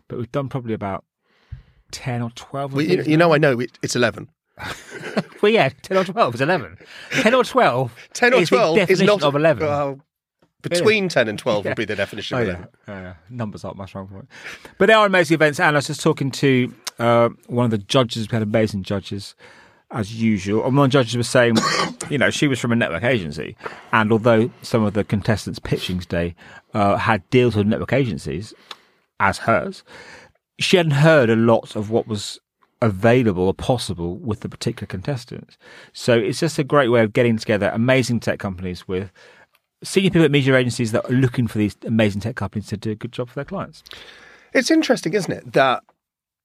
but 0.08 0.18
we've 0.18 0.32
done 0.32 0.48
probably 0.48 0.74
about 0.74 1.04
ten 1.90 2.22
or 2.22 2.30
twelve. 2.30 2.74
Well, 2.74 2.84
you, 2.84 3.02
you 3.02 3.16
know, 3.16 3.32
I 3.32 3.38
know 3.38 3.58
it, 3.60 3.78
it's 3.82 3.96
eleven. 3.96 4.28
Well, 5.42 5.50
yeah, 5.50 5.70
ten 5.82 5.96
or 5.96 6.04
twelve 6.04 6.36
is 6.36 6.40
eleven. 6.40 6.78
Ten 7.10 7.34
or 7.34 7.42
twelve. 7.42 7.92
Ten 8.12 8.32
or 8.32 8.36
is 8.36 8.48
the 8.48 8.56
twelve 8.56 8.78
is 8.78 8.86
definition 8.86 9.06
not 9.06 9.22
of 9.24 9.34
eleven. 9.34 9.66
Well, 9.66 10.00
between 10.62 11.08
ten 11.08 11.28
and 11.28 11.36
twelve 11.36 11.64
would 11.64 11.74
be 11.74 11.84
the 11.84 11.96
definition. 11.96 12.38
Oh 12.38 12.42
of 12.42 12.68
yeah, 12.86 12.94
uh, 12.94 13.14
numbers 13.28 13.64
aren't 13.64 13.76
my 13.76 13.86
strong 13.86 14.06
point. 14.06 14.28
But 14.78 14.86
they 14.86 14.92
are 14.92 15.04
amazing 15.04 15.34
events, 15.34 15.58
and 15.58 15.74
I 15.74 15.78
was 15.78 15.88
just 15.88 16.00
talking 16.00 16.30
to 16.30 16.72
uh, 17.00 17.30
one 17.48 17.64
of 17.64 17.72
the 17.72 17.78
judges. 17.78 18.30
We 18.30 18.36
had 18.36 18.42
amazing 18.42 18.84
judges, 18.84 19.34
as 19.92 20.14
usual. 20.14 20.66
And 20.66 20.76
one 20.76 20.90
judges 20.90 21.16
was 21.16 21.28
saying, 21.28 21.56
you 22.10 22.18
know, 22.18 22.30
she 22.30 22.48
was 22.48 22.58
from 22.58 22.72
a 22.72 22.76
network 22.76 23.04
agency, 23.04 23.56
and 23.92 24.12
although 24.12 24.50
some 24.62 24.84
of 24.84 24.94
the 24.94 25.04
contestants 25.04 25.58
pitching 25.58 26.00
today 26.00 26.34
uh, 26.74 26.96
had 26.96 27.28
deals 27.30 27.56
with 27.56 27.66
network 27.66 27.92
agencies, 27.92 28.54
as 29.20 29.38
hers, 29.38 29.84
she 30.58 30.76
hadn't 30.76 30.92
heard 30.92 31.30
a 31.30 31.36
lot 31.36 31.76
of 31.76 31.90
what 31.90 32.06
was 32.06 32.40
available 32.80 33.44
or 33.44 33.54
possible 33.54 34.16
with 34.16 34.40
the 34.40 34.48
particular 34.48 34.86
contestants. 34.86 35.56
So 35.92 36.18
it's 36.18 36.40
just 36.40 36.58
a 36.58 36.64
great 36.64 36.88
way 36.88 37.02
of 37.02 37.12
getting 37.12 37.36
together 37.36 37.70
amazing 37.72 38.20
tech 38.20 38.40
companies 38.40 38.88
with 38.88 39.12
senior 39.84 40.10
people 40.10 40.24
at 40.24 40.30
media 40.30 40.56
agencies 40.56 40.92
that 40.92 41.08
are 41.08 41.14
looking 41.14 41.46
for 41.46 41.58
these 41.58 41.76
amazing 41.86 42.20
tech 42.20 42.36
companies 42.36 42.66
to 42.68 42.76
do 42.76 42.90
a 42.90 42.94
good 42.94 43.12
job 43.12 43.28
for 43.28 43.36
their 43.36 43.44
clients. 43.44 43.84
It's 44.52 44.70
interesting, 44.70 45.12
isn't 45.14 45.32
it? 45.32 45.52
That 45.52 45.82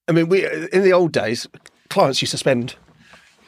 I 0.07 0.11
mean, 0.11 0.29
we 0.29 0.45
in 0.45 0.83
the 0.83 0.93
old 0.93 1.11
days, 1.11 1.47
clients 1.89 2.21
used 2.21 2.31
to 2.31 2.37
spend. 2.37 2.75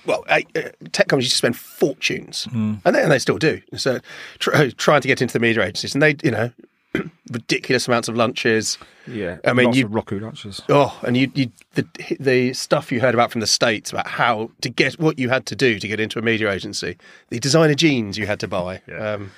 Well, 0.10 0.26
uh, 0.28 0.42
uh, 0.56 0.62
tech 0.92 1.08
companies 1.08 1.26
used 1.28 1.34
to 1.34 1.38
spend 1.38 1.56
fortunes, 1.56 2.46
Hmm. 2.46 2.76
and, 2.84 2.96
they, 2.96 3.02
and 3.04 3.12
they 3.12 3.20
still 3.20 3.38
do. 3.38 3.62
So, 3.78 4.00
tr- 4.40 4.70
trying 4.76 5.02
to 5.02 5.08
get 5.08 5.22
into 5.22 5.34
the 5.34 5.40
media 5.40 5.62
agencies, 5.64 5.94
and 5.94 6.02
they, 6.02 6.16
you 6.24 6.32
know, 6.32 6.52
ridiculous 7.32 7.88
amounts 7.88 8.08
of 8.10 8.16
lunches. 8.16 8.80
Yeah, 9.06 9.38
I 9.46 9.54
mean, 9.54 9.74
you- 9.74 9.86
Roku 9.86 10.20
lunches. 10.20 10.62
Oh, 10.68 11.00
and 11.06 11.16
you, 11.16 11.32
you 11.36 11.52
the 11.76 11.86
the 12.20 12.54
stuff 12.54 12.92
you 12.92 13.00
heard 13.02 13.14
about 13.14 13.32
from 13.32 13.42
the 13.42 13.48
states 13.48 13.92
about 13.92 14.08
how 14.08 14.50
to 14.62 14.70
get 14.70 15.00
what 15.00 15.20
you 15.20 15.30
had 15.30 15.46
to 15.46 15.56
do 15.56 15.80
to 15.80 15.88
get 15.88 16.00
into 16.00 16.18
a 16.18 16.22
media 16.24 16.52
agency, 16.52 16.98
the 17.30 17.40
designer 17.40 17.76
jeans 17.76 18.18
you 18.18 18.26
had 18.26 18.40
to 18.40 18.48
buy. 18.48 18.82
Um, 18.98 19.32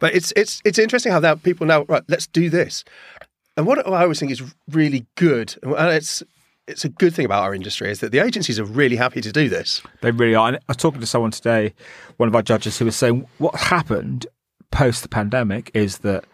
but 0.00 0.14
it's 0.14 0.32
it's 0.34 0.60
it's 0.64 0.78
interesting 0.78 1.12
how 1.12 1.20
that 1.20 1.42
people 1.44 1.66
now 1.66 1.84
right. 1.84 2.02
Let's 2.08 2.26
do 2.26 2.50
this. 2.50 2.84
And 3.56 3.66
what 3.68 3.86
I 3.86 4.02
always 4.02 4.18
think 4.18 4.32
is 4.32 4.42
really 4.68 5.06
good, 5.14 5.54
and 5.62 5.94
it's 5.94 6.24
it's 6.66 6.84
a 6.84 6.88
good 6.88 7.14
thing 7.14 7.24
about 7.24 7.42
our 7.42 7.54
industry 7.54 7.90
is 7.90 8.00
that 8.00 8.12
the 8.12 8.18
agencies 8.18 8.58
are 8.58 8.64
really 8.64 8.96
happy 8.96 9.20
to 9.20 9.32
do 9.32 9.48
this. 9.48 9.82
They 10.00 10.10
really 10.10 10.34
are. 10.34 10.48
And 10.48 10.56
I 10.56 10.60
was 10.68 10.76
talking 10.76 11.00
to 11.00 11.06
someone 11.06 11.30
today, 11.30 11.74
one 12.16 12.28
of 12.28 12.34
our 12.34 12.42
judges, 12.42 12.78
who 12.78 12.86
was 12.86 12.96
saying 12.96 13.26
what 13.38 13.54
happened 13.54 14.26
post 14.70 15.02
the 15.02 15.08
pandemic 15.08 15.70
is 15.74 15.98
that 15.98 16.24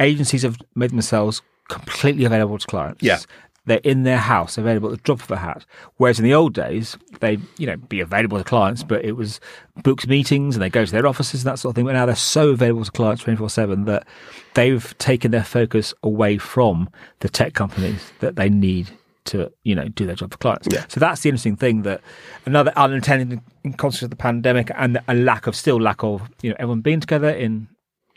agencies 0.00 0.42
have 0.42 0.58
made 0.74 0.90
themselves 0.90 1.42
completely 1.68 2.24
available 2.24 2.58
to 2.58 2.66
clients. 2.66 3.02
Yeah. 3.02 3.18
They're 3.66 3.80
in 3.84 4.04
their 4.04 4.18
house, 4.18 4.56
available 4.56 4.88
at 4.88 4.96
the 4.96 5.02
drop 5.02 5.22
of 5.22 5.30
a 5.30 5.36
hat. 5.36 5.66
Whereas 5.98 6.18
in 6.18 6.24
the 6.24 6.32
old 6.32 6.54
days, 6.54 6.96
they 7.20 7.38
you 7.58 7.66
know 7.66 7.76
be 7.76 8.00
available 8.00 8.38
to 8.38 8.44
clients, 8.44 8.82
but 8.82 9.04
it 9.04 9.12
was 9.12 9.40
booked 9.82 10.08
meetings 10.08 10.56
and 10.56 10.62
they 10.62 10.70
go 10.70 10.86
to 10.86 10.90
their 10.90 11.06
offices 11.06 11.42
and 11.42 11.52
that 11.52 11.58
sort 11.58 11.72
of 11.72 11.76
thing. 11.76 11.84
But 11.84 11.92
now 11.92 12.06
they're 12.06 12.16
so 12.16 12.48
available 12.50 12.84
to 12.86 12.90
clients 12.90 13.24
twenty 13.24 13.36
four 13.36 13.50
seven 13.50 13.84
that 13.84 14.06
they've 14.54 14.96
taken 14.96 15.32
their 15.32 15.44
focus 15.44 15.92
away 16.02 16.38
from 16.38 16.88
the 17.20 17.28
tech 17.28 17.52
companies 17.52 18.10
that 18.20 18.36
they 18.36 18.48
need 18.48 18.90
to 19.28 19.52
you 19.62 19.74
know 19.74 19.88
do 19.88 20.06
their 20.06 20.16
job 20.16 20.32
for 20.32 20.38
clients. 20.38 20.68
Yeah. 20.70 20.84
So 20.88 21.00
that's 21.00 21.22
the 21.22 21.28
interesting 21.28 21.56
thing 21.56 21.82
that 21.82 22.00
another 22.46 22.72
unintended 22.76 23.40
consequence 23.76 24.02
of 24.02 24.10
the 24.10 24.16
pandemic 24.16 24.70
and 24.74 25.00
a 25.08 25.14
lack 25.14 25.46
of 25.46 25.54
still 25.54 25.80
lack 25.80 26.02
of 26.02 26.28
you 26.42 26.50
know 26.50 26.56
everyone 26.58 26.80
being 26.80 27.00
together 27.00 27.30
in 27.30 27.68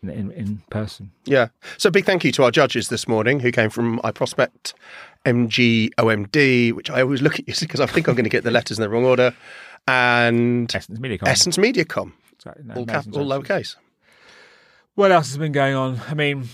in, 0.03 0.31
in, 0.31 0.63
person. 0.71 1.11
Yeah. 1.25 1.49
So 1.77 1.91
big 1.91 2.05
thank 2.05 2.23
you 2.23 2.31
to 2.31 2.43
our 2.43 2.49
judges 2.49 2.89
this 2.89 3.07
morning 3.07 3.39
who 3.39 3.51
came 3.51 3.69
from 3.69 3.99
iProspect, 3.99 4.73
MG, 5.25 5.91
OMD, 5.99 6.73
which 6.73 6.89
I 6.89 7.03
always 7.03 7.21
look 7.21 7.37
at 7.37 7.47
you 7.47 7.53
because 7.59 7.79
I 7.79 7.85
think 7.85 8.07
I'm 8.07 8.15
going 8.15 8.23
to 8.23 8.29
get 8.29 8.43
the 8.43 8.51
letters 8.51 8.79
in 8.79 8.81
the 8.81 8.89
wrong 8.89 9.05
order, 9.05 9.35
and 9.87 10.73
Essence 10.73 10.99
Media. 10.99 11.19
Essence 11.23 11.57
Mediacom. 11.57 12.13
Exactly. 12.33 12.63
No, 12.65 12.73
all, 12.75 12.85
cap- 12.87 13.05
all 13.13 13.25
lowercase. 13.25 13.75
What 14.95 15.11
else 15.11 15.27
has 15.29 15.37
been 15.37 15.51
going 15.51 15.75
on? 15.75 16.01
I 16.09 16.15
mean, 16.15 16.49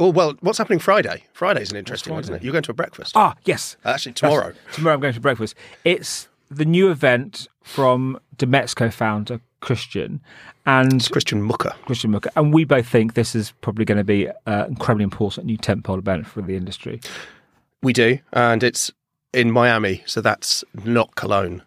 Oh 0.00 0.08
well, 0.10 0.34
what's 0.40 0.58
happening 0.58 0.78
Friday? 0.78 1.24
Friday's 1.32 1.70
an 1.70 1.76
interesting 1.76 2.12
one, 2.12 2.22
isn't 2.22 2.34
it? 2.34 2.42
You're 2.42 2.52
going 2.52 2.64
to 2.64 2.70
a 2.72 2.74
breakfast. 2.74 3.12
ah, 3.16 3.34
yes. 3.44 3.76
Actually, 3.84 4.12
tomorrow. 4.12 4.52
Tomorrow 4.72 4.94
I'm 4.94 5.00
going 5.00 5.14
to 5.14 5.20
breakfast. 5.20 5.54
It's 5.84 6.28
the 6.50 6.64
new 6.64 6.90
event 6.90 7.48
from 7.62 8.18
Dmexco 8.36 8.92
founder 8.92 9.40
Christian 9.60 10.20
and 10.66 11.10
Christian 11.10 11.42
Muche. 11.42 11.72
Christian 11.86 12.10
Muche, 12.10 12.26
and 12.36 12.52
we 12.52 12.64
both 12.64 12.86
think 12.86 13.14
this 13.14 13.34
is 13.34 13.52
probably 13.60 13.84
going 13.84 13.98
to 13.98 14.04
be 14.04 14.26
an 14.46 14.66
incredibly 14.66 15.04
important 15.04 15.46
new 15.46 15.56
tentpole 15.58 15.98
event 15.98 16.26
for 16.26 16.42
the 16.42 16.56
industry. 16.56 17.00
We 17.82 17.92
do, 17.92 18.18
and 18.32 18.62
it's 18.62 18.90
in 19.32 19.50
Miami, 19.50 20.02
so 20.06 20.20
that's 20.20 20.64
not 20.84 21.14
Cologne. 21.14 21.62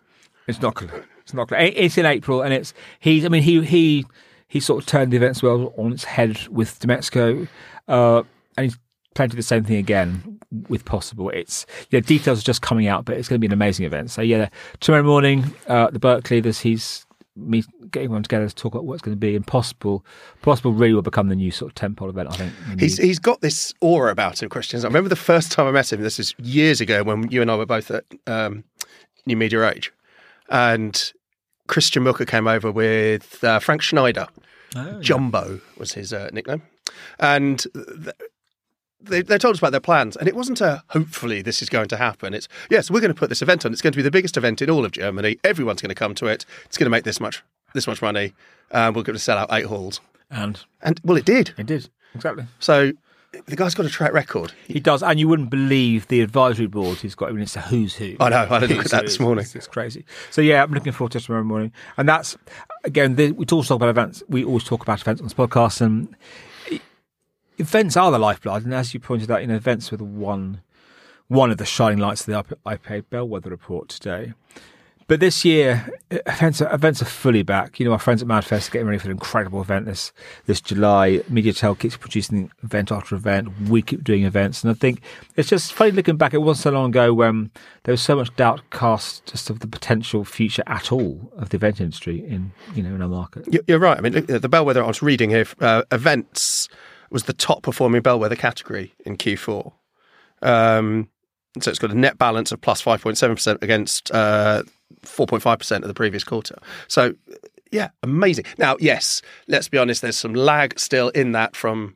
It's 0.48 0.62
not. 0.62 0.76
Cologne. 0.76 1.04
It's 1.22 1.34
not. 1.34 1.48
Cologne. 1.48 1.72
It's 1.76 1.98
in 1.98 2.06
April, 2.06 2.42
and 2.42 2.54
it's 2.54 2.74
he's. 3.00 3.26
I 3.26 3.30
mean, 3.30 3.44
he 3.44 3.64
he 3.64 4.06
he 4.48 4.60
sort 4.60 4.82
of 4.82 4.88
turned 4.88 5.12
the 5.12 5.18
events 5.18 5.44
world 5.44 5.74
on 5.78 5.92
its 5.92 6.04
head 6.04 6.48
with 6.48 6.80
Dmexco, 6.80 7.48
uh, 7.88 8.24
and 8.58 8.66
he's 8.66 8.78
planning 9.14 9.32
to 9.32 9.36
do 9.36 9.40
the 9.40 9.44
same 9.44 9.64
thing 9.64 9.78
again 9.78 10.40
with 10.70 10.86
Possible. 10.86 11.30
It's 11.32 11.66
yeah, 11.90 12.00
details 12.00 12.40
are 12.40 12.44
just 12.44 12.62
coming 12.62 12.88
out, 12.88 13.06
but 13.06 13.18
it's 13.18 13.28
going 13.28 13.38
to 13.38 13.40
be 13.40 13.48
an 13.48 13.54
amazing 13.54 13.86
event. 13.86 14.12
So 14.12 14.22
yeah, 14.22 14.50
tomorrow 14.80 15.04
morning 15.04 15.54
uh, 15.68 15.90
the 15.90 16.00
Berkeley, 16.00 16.40
there's 16.40 16.62
he's 16.62 17.06
me 17.36 17.64
getting 17.92 18.06
everyone 18.06 18.24
together 18.24 18.48
to 18.48 18.56
talk 18.56 18.74
about 18.74 18.86
what's 18.86 19.02
going 19.02 19.16
to 19.16 19.20
be 19.20 19.36
impossible. 19.36 20.04
Possible 20.42 20.74
really 20.74 20.94
will 20.94 21.02
become 21.02 21.30
the 21.30 21.36
new 21.36 21.52
sort 21.52 21.72
of 21.72 21.76
temple 21.76 22.10
event. 22.10 22.30
I 22.32 22.36
think. 22.38 22.80
He's 22.80 22.98
he's 22.98 23.20
got 23.20 23.42
this 23.42 23.74
aura 23.82 24.12
about 24.12 24.42
him, 24.42 24.50
Christian. 24.50 24.80
I 24.80 24.84
remember 24.84 25.10
the 25.10 25.16
first 25.16 25.52
time 25.52 25.68
I 25.68 25.72
met 25.72 25.92
him. 25.92 26.02
This 26.02 26.20
is 26.20 26.34
years 26.38 26.82
ago 26.82 27.04
when 27.04 27.30
you 27.30 27.42
and 27.42 27.52
I 27.52 27.56
were 27.56 27.66
both 27.66 27.92
at 27.92 28.06
um, 28.26 28.64
New 29.26 29.38
Media 29.38 29.70
Age, 29.70 29.92
and 30.50 31.14
Christian 31.68 32.04
Muche 32.04 32.26
came 32.26 32.48
over 32.48 32.72
with 32.72 33.44
uh, 33.44 33.60
Frank 33.60 33.82
Schneider. 33.82 34.28
Oh, 34.76 35.00
Jumbo 35.02 35.62
was 35.78 35.94
his 35.94 36.12
uh, 36.14 36.30
nickname, 36.34 36.62
and 37.20 37.60
th- 37.74 38.16
they, 39.00 39.22
they 39.22 39.38
told 39.38 39.54
us 39.56 39.60
about 39.60 39.72
their 39.72 39.80
plans. 39.80 40.18
And 40.18 40.28
it 40.28 40.36
wasn't 40.36 40.60
a 40.62 40.84
hopefully 40.90 41.42
this 41.42 41.62
is 41.62 41.70
going 41.70 41.88
to 41.90 41.98
happen. 41.98 42.34
It's 42.34 42.48
yes, 42.70 42.92
we're 42.92 43.00
going 43.00 43.14
to 43.14 43.20
put 43.20 43.30
this 43.30 43.42
event 43.42 43.66
on. 43.66 43.72
It's 43.72 43.82
going 43.82 43.94
to 43.94 43.98
be 43.98 44.04
the 44.04 44.12
biggest 44.12 44.36
event 44.38 44.62
in 44.62 44.70
all 44.70 44.84
of 44.86 44.92
Germany. 44.92 45.38
Everyone's 45.44 45.82
going 45.82 45.90
to 45.90 45.96
come 45.96 46.16
to 46.16 46.28
it. 46.28 46.46
It's 46.66 46.78
going 46.78 46.86
to 46.86 46.90
make 46.92 47.04
this 47.06 47.20
much 47.20 47.44
this 47.74 47.88
much 47.88 48.02
money. 48.02 48.34
and 48.72 48.96
we're 48.96 49.04
going 49.04 49.16
to 49.16 49.22
sell 49.24 49.38
out 49.38 49.50
eight 49.52 49.66
halls. 49.66 50.02
and 50.30 50.64
And 50.82 51.00
well, 51.04 51.18
it 51.18 51.26
did. 51.26 51.54
it 51.58 51.66
did 51.66 51.90
exactly. 52.14 52.46
So 52.60 52.92
the 53.46 53.56
guy's 53.56 53.76
got 53.76 53.86
a 53.86 53.90
track 53.90 54.14
record. 54.14 54.54
He 54.68 54.80
does, 54.80 55.04
and 55.04 55.20
you 55.20 55.28
wouldn't 55.28 55.50
believe 55.50 56.08
the 56.08 56.22
advisory 56.22 56.68
board 56.68 56.98
he's 57.00 57.16
got. 57.16 57.30
I 57.30 57.32
mean, 57.32 57.44
it's 57.44 57.56
a 57.56 57.62
who's 57.62 57.96
who. 57.96 58.16
I 58.20 58.30
know. 58.30 58.38
I 58.38 58.46
had 58.46 58.64
a 58.64 58.68
look 58.68 58.86
at 58.86 58.92
that 58.92 59.06
this 59.06 59.20
morning. 59.20 59.44
It's, 59.44 59.56
it's 59.56 59.68
crazy. 59.68 60.06
So 60.32 60.42
yeah, 60.42 60.64
I'm 60.64 60.72
looking 60.72 60.92
forward 60.92 61.12
to 61.14 61.20
tomorrow 61.20 61.44
morning, 61.44 61.72
and 61.98 62.08
that's 62.08 62.38
again. 62.84 63.16
The, 63.16 63.32
we 63.32 63.46
always 63.52 63.68
talk 63.68 63.78
about 63.78 63.90
events. 63.90 64.24
We 64.28 64.44
always 64.44 64.64
talk 64.64 64.82
about 64.82 65.02
events 65.02 65.22
on 65.22 65.28
this 65.28 65.34
podcast, 65.34 65.82
and 65.82 66.16
events 67.58 67.98
are 67.98 68.12
the 68.12 68.20
lifeblood. 68.20 68.66
And 68.66 68.74
as 68.74 68.94
you 68.94 69.00
pointed 69.00 69.30
out, 69.32 69.42
you 69.42 69.48
know, 69.48 69.56
events 69.56 69.92
were 69.92 69.98
the 69.98 70.04
one 70.04 70.62
one 71.28 71.52
of 71.52 71.58
the 71.58 71.66
shining 71.66 72.00
lights 72.00 72.28
of 72.28 72.28
the 72.28 72.40
IP- 72.40 72.64
IPA 72.84 73.06
Bellwether 73.10 73.50
report 73.50 73.90
today. 73.90 74.34
But 75.08 75.22
this 75.22 75.46
year, 75.46 75.90
events 76.12 76.62
are, 76.62 76.74
events 76.74 77.02
are 77.02 77.06
fully 77.06 77.42
back. 77.42 77.80
You 77.80 77.86
know, 77.86 77.94
our 77.94 78.00
friends 78.00 78.22
at 78.22 78.28
Madfest 78.28 78.68
are 78.68 78.72
getting 78.72 78.88
ready 78.88 79.00
for 79.00 79.06
an 79.08 79.12
incredible 79.14 79.62
event 79.62 79.86
this 79.86 80.12
this 80.48 80.60
July. 80.60 81.20
MediaTel 81.32 81.80
keeps 81.80 81.96
producing 81.96 82.52
event 82.62 82.92
after 82.92 83.16
event. 83.16 83.48
We 83.70 83.82
keep 83.82 84.04
doing 84.04 84.26
events, 84.26 84.64
and 84.64 84.72
I 84.72 84.74
think 84.74 85.02
it's 85.38 85.48
just 85.48 85.72
funny 85.72 85.92
looking 85.92 86.18
back. 86.18 86.34
It 86.34 86.40
wasn't 86.42 86.64
so 86.64 86.72
long 86.72 86.90
ago 86.90 87.14
when 87.14 87.52
there 87.84 87.94
was 87.94 88.02
so 88.02 88.18
much 88.18 88.36
doubt 88.36 88.70
cast 88.70 89.26
just 89.28 89.50
of 89.50 89.62
the 89.62 89.68
potential 89.68 90.26
future 90.26 90.64
at 90.68 90.92
all 90.92 91.32
of 91.38 91.50
the 91.50 91.56
event 91.56 91.80
industry 91.80 92.20
in 92.28 92.52
you 92.76 92.84
know 92.84 92.94
in 92.94 93.02
our 93.02 93.08
market. 93.08 93.46
You- 93.50 93.64
You're 93.66 93.80
right. 93.80 93.98
I 93.98 94.02
mean, 94.02 94.26
the 94.26 94.50
bellwether 94.50 94.84
I 94.84 94.88
was 94.88 95.02
reading 95.02 95.30
here, 95.30 95.46
uh, 95.62 95.84
events 95.90 96.68
was 97.12 97.24
the 97.24 97.34
top 97.34 97.64
performing 97.64 98.02
bellwether 98.02 98.36
category 98.36 98.94
in 99.06 99.16
Q4. 99.16 99.72
Um, 100.42 101.08
so 101.62 101.70
it's 101.72 101.80
got 101.80 101.92
a 101.92 101.98
net 101.98 102.18
balance 102.18 102.52
of 102.52 102.60
plus 102.60 102.82
5.7% 102.84 103.64
against 103.64 104.12
uh, 104.12 104.64
4.5% 105.04 105.82
of 105.82 105.88
the 105.88 105.94
previous 105.94 106.24
quarter. 106.24 106.58
So, 106.88 107.14
yeah, 107.72 107.90
amazing. 108.04 108.46
Now, 108.58 108.78
yes, 108.80 109.22
let's 109.48 109.68
be 109.68 109.78
honest, 109.78 110.02
there's 110.02 110.18
some 110.18 110.34
lag 110.34 110.80
still 110.80 111.10
in 111.10 111.34
that 111.34 111.56
from 111.56 111.96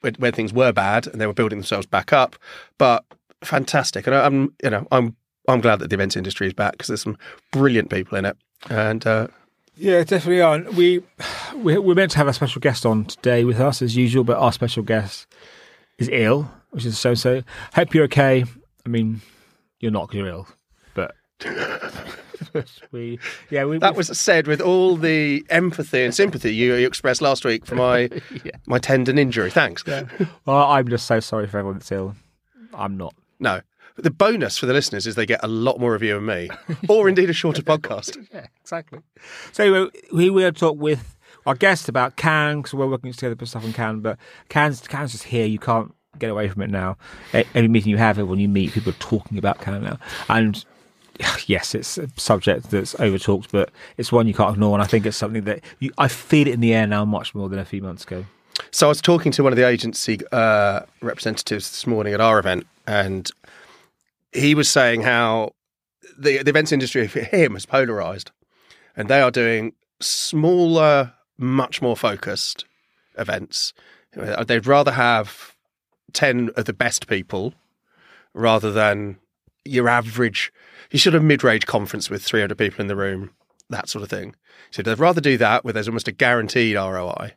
when, 0.00 0.14
when 0.18 0.32
things 0.32 0.52
were 0.52 0.72
bad 0.72 1.06
and 1.06 1.20
they 1.20 1.26
were 1.26 1.32
building 1.34 1.58
themselves 1.58 1.86
back 1.86 2.12
up, 2.12 2.36
but 2.78 3.04
fantastic. 3.42 4.06
And 4.06 4.14
I'm, 4.14 4.54
you 4.62 4.70
know, 4.70 4.86
I'm, 4.92 5.16
I'm 5.48 5.60
glad 5.60 5.80
that 5.80 5.88
the 5.90 5.94
events 5.94 6.16
industry 6.16 6.46
is 6.46 6.52
back 6.54 6.72
because 6.72 6.88
there's 6.88 7.02
some 7.02 7.18
brilliant 7.52 7.90
people 7.90 8.16
in 8.18 8.24
it. 8.24 8.36
And 8.70 9.06
uh, 9.06 9.28
Yeah, 9.76 10.04
definitely 10.04 10.40
are. 10.42 10.60
We, 10.72 11.02
we 11.56 11.78
we're 11.78 11.94
meant 11.94 12.12
to 12.12 12.18
have 12.18 12.28
a 12.28 12.32
special 12.32 12.60
guest 12.60 12.84
on 12.86 13.06
today 13.06 13.44
with 13.44 13.58
us 13.60 13.82
as 13.82 13.96
usual, 13.96 14.22
but 14.24 14.36
our 14.36 14.52
special 14.52 14.82
guest 14.82 15.26
is 15.98 16.08
ill, 16.12 16.50
which 16.70 16.84
is 16.84 16.98
so 16.98 17.14
so. 17.14 17.42
Hope 17.74 17.94
you're 17.94 18.04
okay. 18.04 18.44
I 18.86 18.88
mean, 18.88 19.20
you're 19.80 19.90
not 19.92 20.08
'cause 20.08 20.16
you're 20.16 20.28
ill, 20.28 20.48
we 22.90 23.18
yeah 23.50 23.64
we 23.64 23.78
That 23.78 23.94
was 23.96 24.08
said 24.18 24.46
with 24.46 24.60
all 24.60 24.96
the 24.96 25.44
empathy 25.50 26.04
and 26.04 26.14
sympathy 26.14 26.54
you, 26.54 26.74
you 26.74 26.86
expressed 26.86 27.20
last 27.20 27.44
week 27.44 27.66
for 27.66 27.74
my 27.74 28.08
my 28.66 28.78
tendon 28.78 29.18
injury. 29.18 29.50
Thanks. 29.50 29.84
Well, 29.86 30.64
I'm 30.70 30.88
just 30.88 31.06
so 31.06 31.20
sorry 31.20 31.46
for 31.46 31.58
everyone 31.58 31.78
that's 31.78 31.92
ill. 31.92 32.14
I'm 32.74 32.96
not. 32.96 33.14
No. 33.38 33.60
But 33.94 34.04
the 34.04 34.10
bonus 34.12 34.56
for 34.56 34.66
the 34.66 34.72
listeners 34.72 35.06
is 35.08 35.16
they 35.16 35.26
get 35.26 35.40
a 35.42 35.48
lot 35.48 35.80
more 35.80 35.96
of 35.96 36.04
you 36.04 36.16
and 36.18 36.26
me, 36.26 36.48
or 36.88 37.08
indeed 37.08 37.30
a 37.30 37.32
shorter 37.32 37.62
podcast. 37.62 38.16
Yeah, 38.32 38.46
exactly. 38.60 39.00
So 39.52 39.64
anyway, 39.64 39.90
we 40.12 40.30
will 40.30 40.52
talk 40.52 40.76
with 40.78 41.16
our 41.46 41.56
guest 41.56 41.88
about 41.88 42.16
Cannes 42.16 42.58
because 42.58 42.74
we're 42.74 42.86
working 42.86 43.12
together 43.12 43.34
for 43.34 43.46
stuff 43.46 43.64
on 43.64 43.72
Cannes. 43.72 44.00
But 44.00 44.18
Cannes, 44.48 44.82
Cannes 44.86 45.14
is 45.14 45.22
here. 45.22 45.46
You 45.46 45.58
can't 45.58 45.92
get 46.18 46.30
away 46.30 46.48
from 46.48 46.62
it 46.62 46.70
now. 46.70 46.96
Every 47.32 47.66
meeting 47.66 47.90
you 47.90 47.96
have, 47.96 48.18
everyone 48.18 48.38
you 48.38 48.48
meet, 48.48 48.72
people 48.72 48.90
are 48.90 48.96
talking 48.96 49.36
about 49.36 49.60
Cannes 49.60 49.82
now. 49.82 49.98
And 50.28 50.64
yes, 51.46 51.74
it's 51.74 51.98
a 51.98 52.08
subject 52.16 52.70
that's 52.70 52.94
overtalked, 52.94 53.48
but 53.50 53.70
it's 53.96 54.12
one 54.12 54.26
you 54.26 54.34
can't 54.34 54.54
ignore. 54.54 54.74
And 54.74 54.82
I 54.82 54.86
think 54.86 55.06
it's 55.06 55.16
something 55.16 55.44
that 55.44 55.60
you, 55.78 55.90
I 55.98 56.08
feel 56.08 56.46
it 56.46 56.54
in 56.54 56.60
the 56.60 56.74
air 56.74 56.86
now 56.86 57.04
much 57.04 57.34
more 57.34 57.48
than 57.48 57.58
a 57.58 57.64
few 57.64 57.82
months 57.82 58.04
ago. 58.04 58.24
So 58.70 58.86
I 58.86 58.88
was 58.88 59.00
talking 59.00 59.32
to 59.32 59.42
one 59.42 59.52
of 59.52 59.56
the 59.56 59.66
agency 59.66 60.18
uh, 60.32 60.80
representatives 61.00 61.70
this 61.70 61.86
morning 61.86 62.12
at 62.12 62.20
our 62.20 62.38
event, 62.38 62.66
and 62.86 63.30
he 64.32 64.54
was 64.54 64.68
saying 64.68 65.02
how 65.02 65.52
the, 66.18 66.42
the 66.42 66.50
events 66.50 66.72
industry 66.72 67.06
for 67.06 67.20
him 67.20 67.54
has 67.54 67.66
polarized, 67.66 68.30
and 68.96 69.08
they 69.08 69.20
are 69.20 69.30
doing 69.30 69.74
smaller, 70.00 71.14
much 71.38 71.80
more 71.80 71.96
focused 71.96 72.64
events. 73.16 73.72
They'd 74.12 74.66
rather 74.66 74.92
have 74.92 75.54
ten 76.12 76.50
of 76.56 76.64
the 76.64 76.72
best 76.72 77.06
people 77.06 77.54
rather 78.34 78.72
than 78.72 79.18
your 79.68 79.88
average. 79.88 80.52
You 80.90 80.98
should 80.98 81.14
have 81.14 81.22
mid-range 81.22 81.66
conference 81.66 82.08
with 82.10 82.22
three 82.22 82.40
hundred 82.40 82.58
people 82.58 82.80
in 82.80 82.86
the 82.86 82.96
room, 82.96 83.30
that 83.70 83.88
sort 83.88 84.02
of 84.02 84.08
thing. 84.10 84.34
So 84.70 84.82
they'd 84.82 84.98
rather 84.98 85.20
do 85.20 85.36
that 85.38 85.64
where 85.64 85.72
there's 85.72 85.88
almost 85.88 86.08
a 86.08 86.12
guaranteed 86.12 86.76
ROI. 86.76 87.32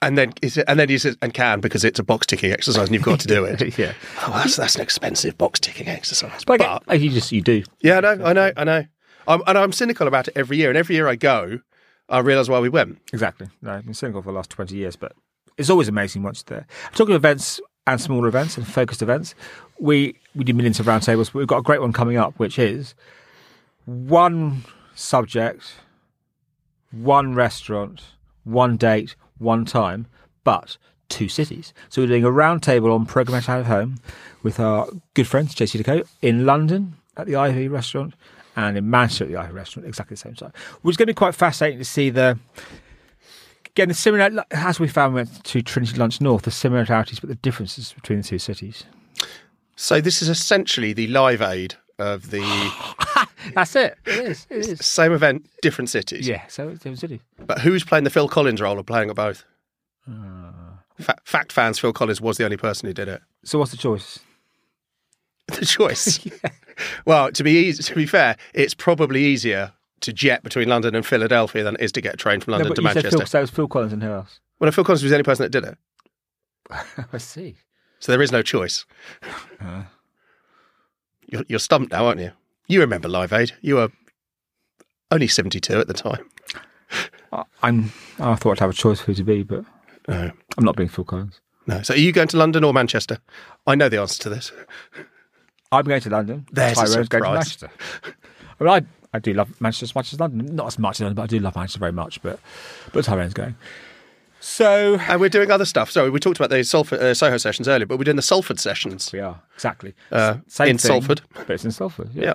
And 0.00 0.16
then, 0.16 0.32
he 0.40 0.48
and 0.68 0.78
then 0.78 0.88
he 0.88 0.96
says, 0.96 1.16
and 1.20 1.34
can 1.34 1.60
because 1.60 1.84
it's 1.84 1.98
a 1.98 2.04
box 2.04 2.26
ticking 2.26 2.52
exercise 2.52 2.86
and 2.86 2.94
you've 2.94 3.02
got 3.02 3.18
to 3.20 3.26
do 3.26 3.44
it. 3.44 3.76
yeah, 3.78 3.94
oh, 4.22 4.32
that's 4.32 4.54
that's 4.54 4.76
an 4.76 4.82
expensive 4.82 5.36
box 5.36 5.58
ticking 5.58 5.88
exercise. 5.88 6.44
but, 6.44 6.58
But, 6.58 6.82
uh, 6.88 6.94
you 6.94 7.10
just 7.10 7.32
you 7.32 7.40
do. 7.40 7.64
yeah, 7.80 7.98
I 7.98 8.00
know, 8.00 8.24
I 8.24 8.32
know, 8.32 8.52
I 8.56 8.64
know. 8.64 8.84
I'm, 9.26 9.42
and 9.46 9.58
I'm 9.58 9.72
cynical 9.72 10.06
about 10.06 10.28
it 10.28 10.34
every 10.36 10.56
year. 10.56 10.68
And 10.68 10.78
every 10.78 10.94
year 10.94 11.08
I 11.08 11.16
go, 11.16 11.60
I 12.08 12.20
realise 12.20 12.48
why 12.48 12.60
we 12.60 12.68
went. 12.68 12.98
Exactly. 13.12 13.48
No, 13.60 13.72
I've 13.72 13.84
been 13.84 13.92
cynical 13.94 14.22
for 14.22 14.30
the 14.30 14.36
last 14.36 14.50
20 14.50 14.74
years, 14.74 14.94
but 14.96 15.12
it's 15.58 15.68
always 15.68 15.88
amazing 15.88 16.22
once 16.22 16.44
you're 16.48 16.58
there. 16.58 16.66
Talking 16.92 17.14
of 17.14 17.20
events 17.20 17.60
and 17.92 18.00
smaller 18.00 18.28
events 18.28 18.56
and 18.56 18.66
focused 18.66 19.02
events, 19.02 19.34
we, 19.78 20.16
we 20.34 20.44
do 20.44 20.52
millions 20.54 20.80
of 20.80 20.86
roundtables, 20.86 21.26
but 21.26 21.34
we've 21.34 21.46
got 21.46 21.58
a 21.58 21.62
great 21.62 21.80
one 21.80 21.92
coming 21.92 22.16
up, 22.16 22.38
which 22.38 22.58
is 22.58 22.94
one 23.86 24.64
subject, 24.94 25.74
one 26.90 27.34
restaurant, 27.34 28.02
one 28.44 28.76
date, 28.76 29.16
one 29.38 29.64
time, 29.64 30.06
but 30.44 30.76
two 31.08 31.28
cities. 31.28 31.72
So 31.88 32.02
we're 32.02 32.08
doing 32.08 32.24
a 32.24 32.30
roundtable 32.30 32.94
on 32.94 33.06
programmatic 33.06 33.48
out 33.48 33.60
of 33.60 33.66
home 33.66 33.98
with 34.42 34.60
our 34.60 34.88
good 35.14 35.26
friends, 35.26 35.54
JCDecaux, 35.54 36.06
in 36.22 36.44
London 36.44 36.96
at 37.16 37.26
the 37.26 37.36
Ivy 37.36 37.68
restaurant 37.68 38.14
and 38.56 38.76
in 38.76 38.90
Manchester 38.90 39.24
at 39.24 39.30
the 39.30 39.36
Ivy 39.36 39.52
restaurant, 39.52 39.88
exactly 39.88 40.14
the 40.14 40.18
same 40.18 40.34
time. 40.34 40.52
Which 40.82 40.94
is 40.94 40.96
going 40.96 41.06
to 41.06 41.12
be 41.12 41.14
quite 41.14 41.34
fascinating 41.34 41.78
to 41.78 41.84
see 41.84 42.10
the 42.10 42.38
again 43.78 43.88
the 43.88 43.94
similar 43.94 44.44
as 44.50 44.80
we 44.80 44.88
found 44.88 45.14
with 45.14 45.40
to 45.44 45.62
Trinity 45.62 45.96
Lunch 45.96 46.20
North, 46.20 46.42
the 46.42 46.50
similarities 46.50 47.20
but 47.20 47.28
the 47.28 47.36
differences 47.36 47.92
between 47.92 48.18
the 48.18 48.24
two 48.24 48.38
cities. 48.38 48.82
So 49.76 50.00
this 50.00 50.20
is 50.20 50.28
essentially 50.28 50.92
the 50.92 51.06
live 51.06 51.40
aid 51.40 51.76
of 52.00 52.30
the 52.30 52.42
That's 53.54 53.76
it. 53.76 53.96
It 54.04 54.18
is. 54.18 54.46
It 54.50 54.56
is. 54.66 54.84
same 54.84 55.12
event, 55.12 55.48
different 55.62 55.90
cities. 55.90 56.26
Yeah. 56.26 56.42
So 56.48 56.68
it's 56.68 56.80
different 56.80 56.98
cities. 56.98 57.20
But 57.38 57.60
who's 57.60 57.84
playing 57.84 58.02
the 58.02 58.10
Phil 58.10 58.28
Collins 58.28 58.60
role 58.60 58.80
of 58.80 58.86
playing 58.86 59.10
at 59.10 59.16
both? 59.16 59.44
Uh. 60.10 60.50
Fa- 60.98 61.18
fact 61.22 61.52
fans, 61.52 61.78
Phil 61.78 61.92
Collins 61.92 62.20
was 62.20 62.36
the 62.36 62.44
only 62.44 62.56
person 62.56 62.88
who 62.88 62.92
did 62.92 63.06
it. 63.06 63.22
So 63.44 63.60
what's 63.60 63.70
the 63.70 63.76
choice? 63.76 64.18
The 65.46 65.64
choice. 65.64 66.20
Well, 67.04 67.32
to 67.32 67.42
be 67.42 67.50
easy, 67.52 67.82
to 67.82 67.94
be 67.96 68.06
fair, 68.06 68.36
it's 68.54 68.72
probably 68.72 69.24
easier 69.24 69.72
to 70.00 70.12
jet 70.12 70.42
between 70.42 70.68
London 70.68 70.94
and 70.94 71.04
Philadelphia 71.04 71.62
than 71.64 71.74
it 71.76 71.80
is 71.80 71.92
to 71.92 72.00
get 72.00 72.14
a 72.14 72.16
train 72.16 72.40
from 72.40 72.52
No, 72.52 72.56
London 72.58 72.70
but 72.70 72.74
to 72.76 72.82
Manchester. 72.82 73.10
Phil, 73.18 73.26
so 73.26 73.38
it 73.38 73.42
was 73.42 73.50
Phil 73.50 73.68
Collins 73.68 73.92
and 73.92 74.02
who 74.02 74.10
else? 74.10 74.40
Well, 74.60 74.70
Phil 74.72 74.84
Collins 74.84 75.02
was 75.02 75.10
the 75.10 75.16
only 75.16 75.24
person 75.24 75.44
that 75.44 75.50
did 75.50 75.64
it, 75.64 75.78
I 77.12 77.18
see. 77.18 77.56
so 78.00 78.12
there 78.12 78.22
is 78.22 78.32
no 78.32 78.42
choice. 78.42 78.84
Uh. 79.60 79.84
You're, 81.26 81.44
you're 81.48 81.58
stumped 81.58 81.92
now, 81.92 82.06
aren't 82.06 82.20
you? 82.20 82.32
You 82.68 82.80
remember 82.80 83.08
Live 83.08 83.32
Aid? 83.32 83.52
You 83.60 83.76
were 83.76 83.88
only 85.10 85.28
seventy-two 85.28 85.78
at 85.78 85.86
the 85.88 85.94
time. 85.94 86.28
I- 87.32 87.44
I'm. 87.62 87.92
I 88.18 88.34
thought 88.34 88.52
I'd 88.52 88.60
have 88.60 88.70
a 88.70 88.74
choice 88.74 89.00
who 89.00 89.14
to 89.14 89.22
be, 89.24 89.42
but 89.42 89.64
No, 90.08 90.30
I'm 90.56 90.64
not 90.64 90.76
being 90.76 90.88
Phil 90.88 91.04
Collins. 91.04 91.40
no. 91.66 91.82
So, 91.82 91.94
are 91.94 91.98
you 91.98 92.12
going 92.12 92.28
to 92.28 92.36
London 92.36 92.64
or 92.64 92.72
Manchester? 92.72 93.18
I 93.66 93.74
know 93.74 93.88
the 93.88 94.00
answer 94.00 94.22
to 94.22 94.28
this. 94.30 94.52
I'm 95.70 95.84
going 95.84 96.00
to 96.00 96.10
London. 96.10 96.46
There's 96.50 96.78
a 96.78 96.86
Tyrone's 96.86 97.08
going 97.08 97.24
to 97.24 97.28
surprise. 97.42 97.62
Manchester. 97.62 97.70
I 98.60 98.64
mean, 98.64 98.88
I, 99.12 99.18
do 99.18 99.32
love 99.34 99.60
Manchester 99.60 99.84
as 99.84 99.94
much 99.94 100.12
as 100.12 100.20
London. 100.20 100.54
Not 100.54 100.66
as 100.68 100.78
much 100.78 100.96
as 100.96 101.00
London, 101.02 101.14
but 101.16 101.22
I 101.22 101.26
do 101.26 101.38
love 101.38 101.56
Manchester 101.56 101.78
very 101.80 101.92
much. 101.92 102.20
But 102.22 102.38
but 102.92 103.04
Tyrone's 103.04 103.34
going. 103.34 103.56
So 104.40 104.96
And 105.08 105.20
we're 105.20 105.28
doing 105.28 105.50
other 105.50 105.64
stuff. 105.64 105.90
Sorry, 105.90 106.10
we 106.10 106.20
talked 106.20 106.38
about 106.38 106.50
the 106.50 106.62
Salford, 106.62 107.00
uh, 107.00 107.12
Soho 107.14 107.36
sessions 107.38 107.66
earlier, 107.68 107.86
but 107.86 107.98
we're 107.98 108.04
doing 108.04 108.16
the 108.16 108.22
Salford 108.22 108.60
sessions. 108.60 109.10
we 109.12 109.18
are 109.20 109.40
exactly 109.54 109.94
Uh, 110.12 110.36
Same 110.46 110.68
in 110.68 110.78
thing, 110.78 110.88
Salford. 111.02 111.22
but 111.34 111.50
it's 111.50 111.64
in 111.64 111.72
Salford. 111.72 112.10
Yeah. 112.14 112.34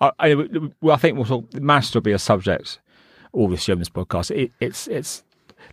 I, 0.00 0.12
I, 0.18 0.34
well, 0.80 0.94
I 0.94 0.98
think 0.98 1.16
we'll 1.16 1.26
talk. 1.26 1.52
Manchester 1.54 1.98
will 1.98 2.02
be 2.04 2.12
a 2.12 2.18
subject 2.18 2.78
all 3.32 3.48
this 3.48 3.66
year 3.66 3.72
in 3.74 3.78
this 3.80 3.88
podcast. 3.88 4.30
It, 4.34 4.52
it's 4.60 4.86
it's 4.86 5.24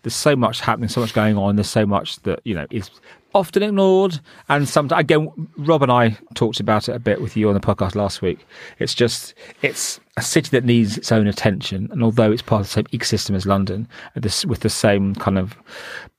there's 0.03 0.15
so 0.15 0.35
much 0.35 0.61
happening, 0.61 0.89
so 0.89 1.01
much 1.01 1.13
going 1.13 1.37
on. 1.37 1.55
There's 1.55 1.69
so 1.69 1.85
much 1.85 2.17
that 2.21 2.39
you 2.43 2.55
know 2.55 2.65
is 2.69 2.89
often 3.33 3.63
ignored, 3.63 4.19
and 4.49 4.67
sometimes 4.67 4.99
again, 4.99 5.29
Rob 5.57 5.83
and 5.83 5.91
I 5.91 6.17
talked 6.33 6.59
about 6.59 6.89
it 6.89 6.95
a 6.95 6.99
bit 6.99 7.21
with 7.21 7.37
you 7.37 7.47
on 7.49 7.53
the 7.53 7.59
podcast 7.59 7.95
last 7.95 8.21
week. 8.21 8.45
It's 8.79 8.93
just 8.93 9.33
it's 9.61 9.99
a 10.17 10.21
city 10.21 10.49
that 10.51 10.63
needs 10.63 10.97
its 10.97 11.11
own 11.11 11.27
attention, 11.27 11.89
and 11.91 12.03
although 12.03 12.31
it's 12.31 12.41
part 12.41 12.61
of 12.61 12.67
the 12.67 12.73
same 12.73 12.85
ecosystem 12.85 13.35
as 13.35 13.45
London, 13.45 13.87
this, 14.15 14.45
with 14.45 14.61
the 14.61 14.69
same 14.69 15.15
kind 15.15 15.37
of 15.37 15.55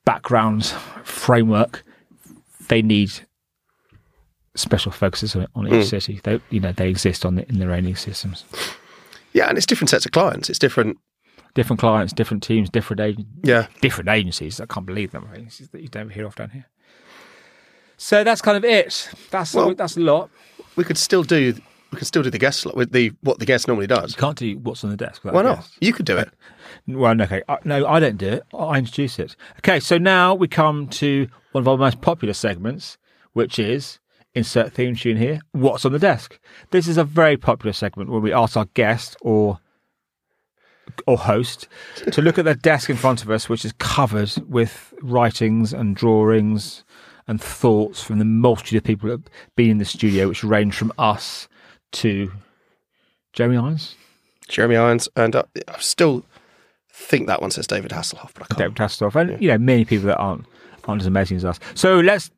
background 0.05 0.65
framework, 1.03 1.83
they 2.67 2.81
need 2.81 3.11
special 4.55 4.91
focuses 4.91 5.35
on, 5.35 5.47
on 5.55 5.67
each 5.67 5.73
hmm. 5.73 5.81
city. 5.81 6.19
They, 6.23 6.41
you 6.49 6.59
know, 6.59 6.71
they 6.71 6.89
exist 6.89 7.25
on 7.25 7.35
the, 7.35 7.47
in 7.49 7.59
their 7.59 7.71
own 7.71 7.83
ecosystems. 7.83 8.43
Yeah, 9.33 9.47
and 9.47 9.57
it's 9.57 9.67
different 9.67 9.89
sets 9.89 10.05
of 10.05 10.11
clients. 10.11 10.49
It's 10.49 10.59
different. 10.59 10.97
Different 11.55 11.79
clients, 11.79 12.13
different 12.13 12.43
teams, 12.43 12.69
different 12.69 12.99
ag- 12.99 13.25
Yeah. 13.43 13.67
different 13.81 14.09
agencies. 14.09 14.59
I 14.61 14.65
can't 14.65 14.85
believe 14.85 15.11
them. 15.11 15.27
Agencies 15.33 15.69
that 15.69 15.81
you 15.81 15.87
don't 15.87 16.09
hear 16.11 16.25
of 16.27 16.35
down 16.35 16.51
here. 16.51 16.65
So 17.97 18.23
that's 18.23 18.41
kind 18.41 18.57
of 18.57 18.63
it. 18.63 19.09
That's 19.31 19.53
Well- 19.53 19.73
that's 19.75 19.97
a 19.97 20.01
lot. 20.01 20.29
We 20.75 20.83
could 20.83 20.97
still 20.97 21.23
do. 21.23 21.53
We 21.91 21.97
could 21.97 22.07
still 22.07 22.21
do 22.21 22.29
the 22.29 22.37
guest 22.37 22.59
slot 22.61 22.77
with 22.77 22.91
the 22.91 23.11
what 23.21 23.39
the 23.39 23.45
guest 23.45 23.67
normally 23.67 23.87
does. 23.87 24.11
You 24.15 24.17
can't 24.21 24.37
do 24.37 24.57
what's 24.59 24.83
on 24.83 24.91
the 24.91 24.95
desk. 24.97 25.25
Why 25.25 25.41
not? 25.41 25.55
guest. 25.57 25.73
You 25.81 25.91
could 25.91 26.05
do 26.05 26.17
it. 26.17 26.27
Uh, 26.29 26.99
well, 26.99 27.19
okay. 27.23 27.41
I, 27.49 27.57
no, 27.65 27.85
I 27.87 27.99
don't 27.99 28.17
do 28.17 28.27
it. 28.27 28.43
I 28.57 28.77
introduce 28.77 29.17
it. 29.17 29.35
Okay, 29.57 29.79
so 29.79 29.97
now 29.97 30.35
we 30.35 30.47
come 30.47 30.87
to 30.89 31.27
one 31.51 31.63
of 31.63 31.67
our 31.67 31.77
most 31.77 31.99
popular 31.99 32.33
segments, 32.35 32.97
which 33.33 33.57
is 33.57 33.97
insert 34.35 34.71
theme 34.71 34.95
tune 34.95 35.17
here. 35.17 35.41
What's 35.51 35.83
on 35.83 35.91
the 35.91 35.99
desk? 35.99 36.39
This 36.69 36.87
is 36.87 36.97
a 36.97 37.03
very 37.03 37.37
popular 37.37 37.73
segment 37.73 38.11
where 38.11 38.21
we 38.21 38.31
ask 38.31 38.55
our 38.55 38.65
guest 38.75 39.17
or 39.21 39.59
or 41.07 41.17
host 41.17 41.67
to 42.11 42.21
look 42.21 42.37
at 42.37 42.45
the 42.45 42.55
desk 42.55 42.89
in 42.89 42.95
front 42.95 43.23
of 43.23 43.29
us, 43.29 43.49
which 43.49 43.65
is 43.65 43.73
covered 43.73 44.31
with 44.47 44.93
writings 45.01 45.73
and 45.73 45.95
drawings 45.95 46.83
and 47.27 47.41
thoughts 47.41 48.01
from 48.01 48.19
the 48.19 48.25
multitude 48.25 48.77
of 48.77 48.83
people 48.83 49.09
that 49.09 49.19
have 49.19 49.31
been 49.55 49.71
in 49.71 49.77
the 49.77 49.85
studio, 49.85 50.27
which 50.27 50.43
range 50.43 50.75
from 50.75 50.91
us 50.97 51.47
to 51.91 52.31
Jeremy 53.33 53.57
Irons, 53.57 53.95
Jeremy 54.47 54.77
Irons, 54.77 55.07
and 55.15 55.35
uh, 55.35 55.43
I 55.67 55.79
still 55.79 56.25
think 56.91 57.27
that 57.27 57.41
one 57.41 57.51
says 57.51 57.67
David 57.67 57.91
Hasselhoff, 57.91 58.33
but 58.33 58.43
I 58.43 58.45
can't. 58.47 58.57
David 58.57 58.75
Hasselhoff, 58.75 59.15
and 59.15 59.41
you 59.41 59.49
know 59.49 59.57
many 59.57 59.85
people 59.85 60.07
that 60.07 60.17
aren't 60.17 60.45
aren't 60.85 61.01
as 61.01 61.07
amazing 61.07 61.37
as 61.37 61.45
us. 61.45 61.59
So 61.75 61.99
let's 61.99 62.31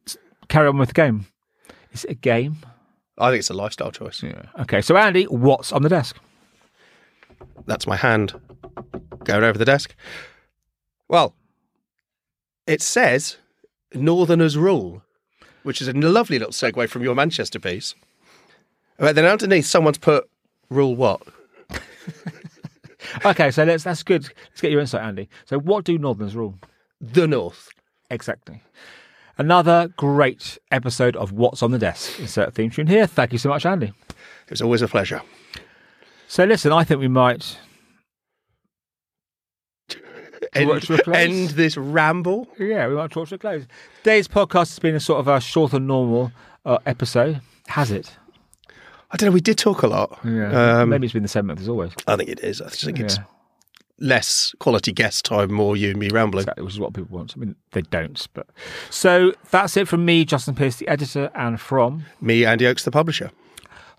carry 0.49 0.67
on 0.67 0.77
with 0.77 0.89
the 0.89 0.93
game. 0.93 1.25
Is 1.93 2.05
it 2.05 2.11
a 2.11 2.15
game? 2.15 2.57
I 3.17 3.29
think 3.29 3.39
it's 3.39 3.49
a 3.49 3.53
lifestyle 3.53 3.91
choice. 3.91 4.21
Yeah. 4.21 4.43
Okay. 4.59 4.81
So 4.81 4.97
Andy, 4.97 5.23
what's 5.25 5.71
on 5.71 5.83
the 5.83 5.89
desk? 5.89 6.17
That's 7.65 7.87
my 7.87 7.95
hand 7.95 8.39
going 9.23 9.43
over 9.43 9.57
the 9.57 9.65
desk. 9.65 9.95
Well, 11.07 11.35
it 12.67 12.81
says 12.81 13.37
Northerners 13.93 14.57
rule, 14.57 15.03
which 15.63 15.81
is 15.81 15.87
a 15.87 15.93
lovely 15.93 16.39
little 16.39 16.53
segue 16.53 16.89
from 16.89 17.03
your 17.03 17.15
Manchester 17.15 17.59
piece. 17.59 17.95
But 18.97 19.15
then 19.15 19.25
underneath, 19.25 19.65
someone's 19.65 19.97
put 19.97 20.29
rule 20.69 20.95
what? 20.95 21.21
Okay, 23.25 23.51
so 23.51 23.63
let's 23.63 23.83
that's 23.83 24.03
good. 24.03 24.23
Let's 24.23 24.61
get 24.61 24.71
your 24.71 24.79
insight, 24.79 25.03
Andy. 25.03 25.29
So 25.45 25.59
what 25.59 25.83
do 25.83 25.97
Northerners 25.97 26.35
rule? 26.35 26.57
The 26.99 27.27
North. 27.27 27.69
Exactly. 28.09 28.61
Another 29.37 29.91
great 29.97 30.57
episode 30.71 31.15
of 31.15 31.31
What's 31.31 31.63
on 31.63 31.71
the 31.71 31.79
Desk. 31.79 32.19
Insert 32.19 32.53
theme 32.53 32.69
tune 32.69 32.87
here. 32.87 33.07
Thank 33.07 33.31
you 33.31 33.37
so 33.37 33.49
much, 33.49 33.65
Andy. 33.65 33.93
It's 34.49 34.61
always 34.61 34.81
a 34.81 34.87
pleasure. 34.87 35.21
So 36.31 36.45
listen, 36.45 36.71
I 36.71 36.85
think 36.85 37.01
we 37.01 37.09
might 37.09 37.57
End, 40.53 40.89
end 41.07 41.49
this 41.49 41.75
ramble. 41.75 42.47
Yeah, 42.57 42.87
we 42.87 42.95
might 42.95 43.11
talk 43.11 43.27
to 43.27 43.35
a 43.35 43.37
close. 43.37 43.65
Today's 43.97 44.29
podcast 44.29 44.69
has 44.69 44.79
been 44.79 44.95
a 44.95 45.01
sort 45.01 45.19
of 45.19 45.27
a 45.27 45.41
shorter 45.41 45.73
than 45.73 45.87
normal 45.87 46.31
uh, 46.65 46.77
episode. 46.85 47.41
Has 47.67 47.91
it? 47.91 48.15
I 49.11 49.17
don't 49.17 49.27
know. 49.27 49.33
We 49.33 49.41
did 49.41 49.57
talk 49.57 49.83
a 49.83 49.87
lot. 49.87 50.21
Yeah. 50.23 50.79
Um, 50.83 50.87
Maybe 50.91 51.05
it's 51.05 51.11
been 51.11 51.21
the 51.23 51.27
same 51.27 51.47
month 51.47 51.59
as 51.59 51.67
always. 51.67 51.91
I 52.07 52.15
think 52.15 52.29
it 52.29 52.39
is. 52.39 52.61
I 52.61 52.69
just 52.69 52.85
think 52.85 53.01
it's 53.01 53.17
Yeah. 53.17 53.23
less 53.99 54.55
quality 54.59 54.93
guest 54.93 55.25
time, 55.25 55.51
more 55.51 55.75
you 55.75 55.89
and 55.89 55.99
me 55.99 56.07
rambling. 56.07 56.43
Exactly, 56.43 56.63
which 56.63 56.75
is 56.75 56.79
what 56.79 56.93
people 56.93 57.13
want. 57.17 57.33
I 57.35 57.41
mean, 57.41 57.57
they 57.73 57.81
don't, 57.81 58.25
but 58.33 58.47
so 58.89 59.33
that's 59.49 59.75
it 59.75 59.89
from 59.89 60.05
me, 60.05 60.23
Justin 60.23 60.55
Pearse, 60.55 60.77
the 60.77 60.87
editor, 60.87 61.29
and 61.35 61.59
from. 61.59 62.05
Me, 62.21 62.45
Andy 62.45 62.67
Oakes, 62.67 62.85
the 62.85 62.91
publisher. 62.91 63.31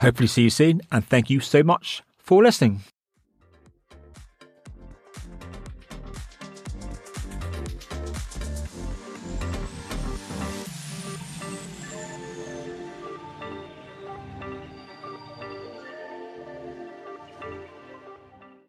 Hopefully, 0.00 0.28
see 0.28 0.44
you 0.44 0.50
soon, 0.50 0.80
and 0.90 1.06
thank 1.06 1.28
you 1.28 1.38
so 1.38 1.62
much 1.62 2.02
for 2.22 2.42
listening. 2.42 2.80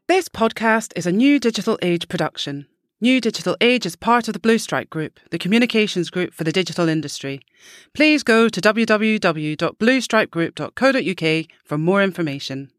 This 0.08 0.30
podcast 0.30 0.94
is 0.96 1.08
a 1.08 1.12
New 1.12 1.40
Digital 1.40 1.80
Age 1.82 2.08
production. 2.08 2.68
New 3.02 3.20
Digital 3.20 3.58
Age 3.60 3.86
is 3.86 3.96
part 3.96 4.28
of 4.28 4.34
the 4.34 4.40
Blue 4.40 4.58
Stripe 4.58 4.90
Group, 4.90 5.20
the 5.32 5.40
communications 5.40 6.10
group 6.10 6.34
for 6.34 6.44
the 6.44 6.52
digital 6.52 6.88
industry. 6.88 7.42
Please 7.94 8.24
go 8.24 8.48
to 8.48 8.62
www.bluestripegroup.co.uk 8.62 11.46
for 11.66 11.78
more 11.78 12.04
information. 12.04 12.72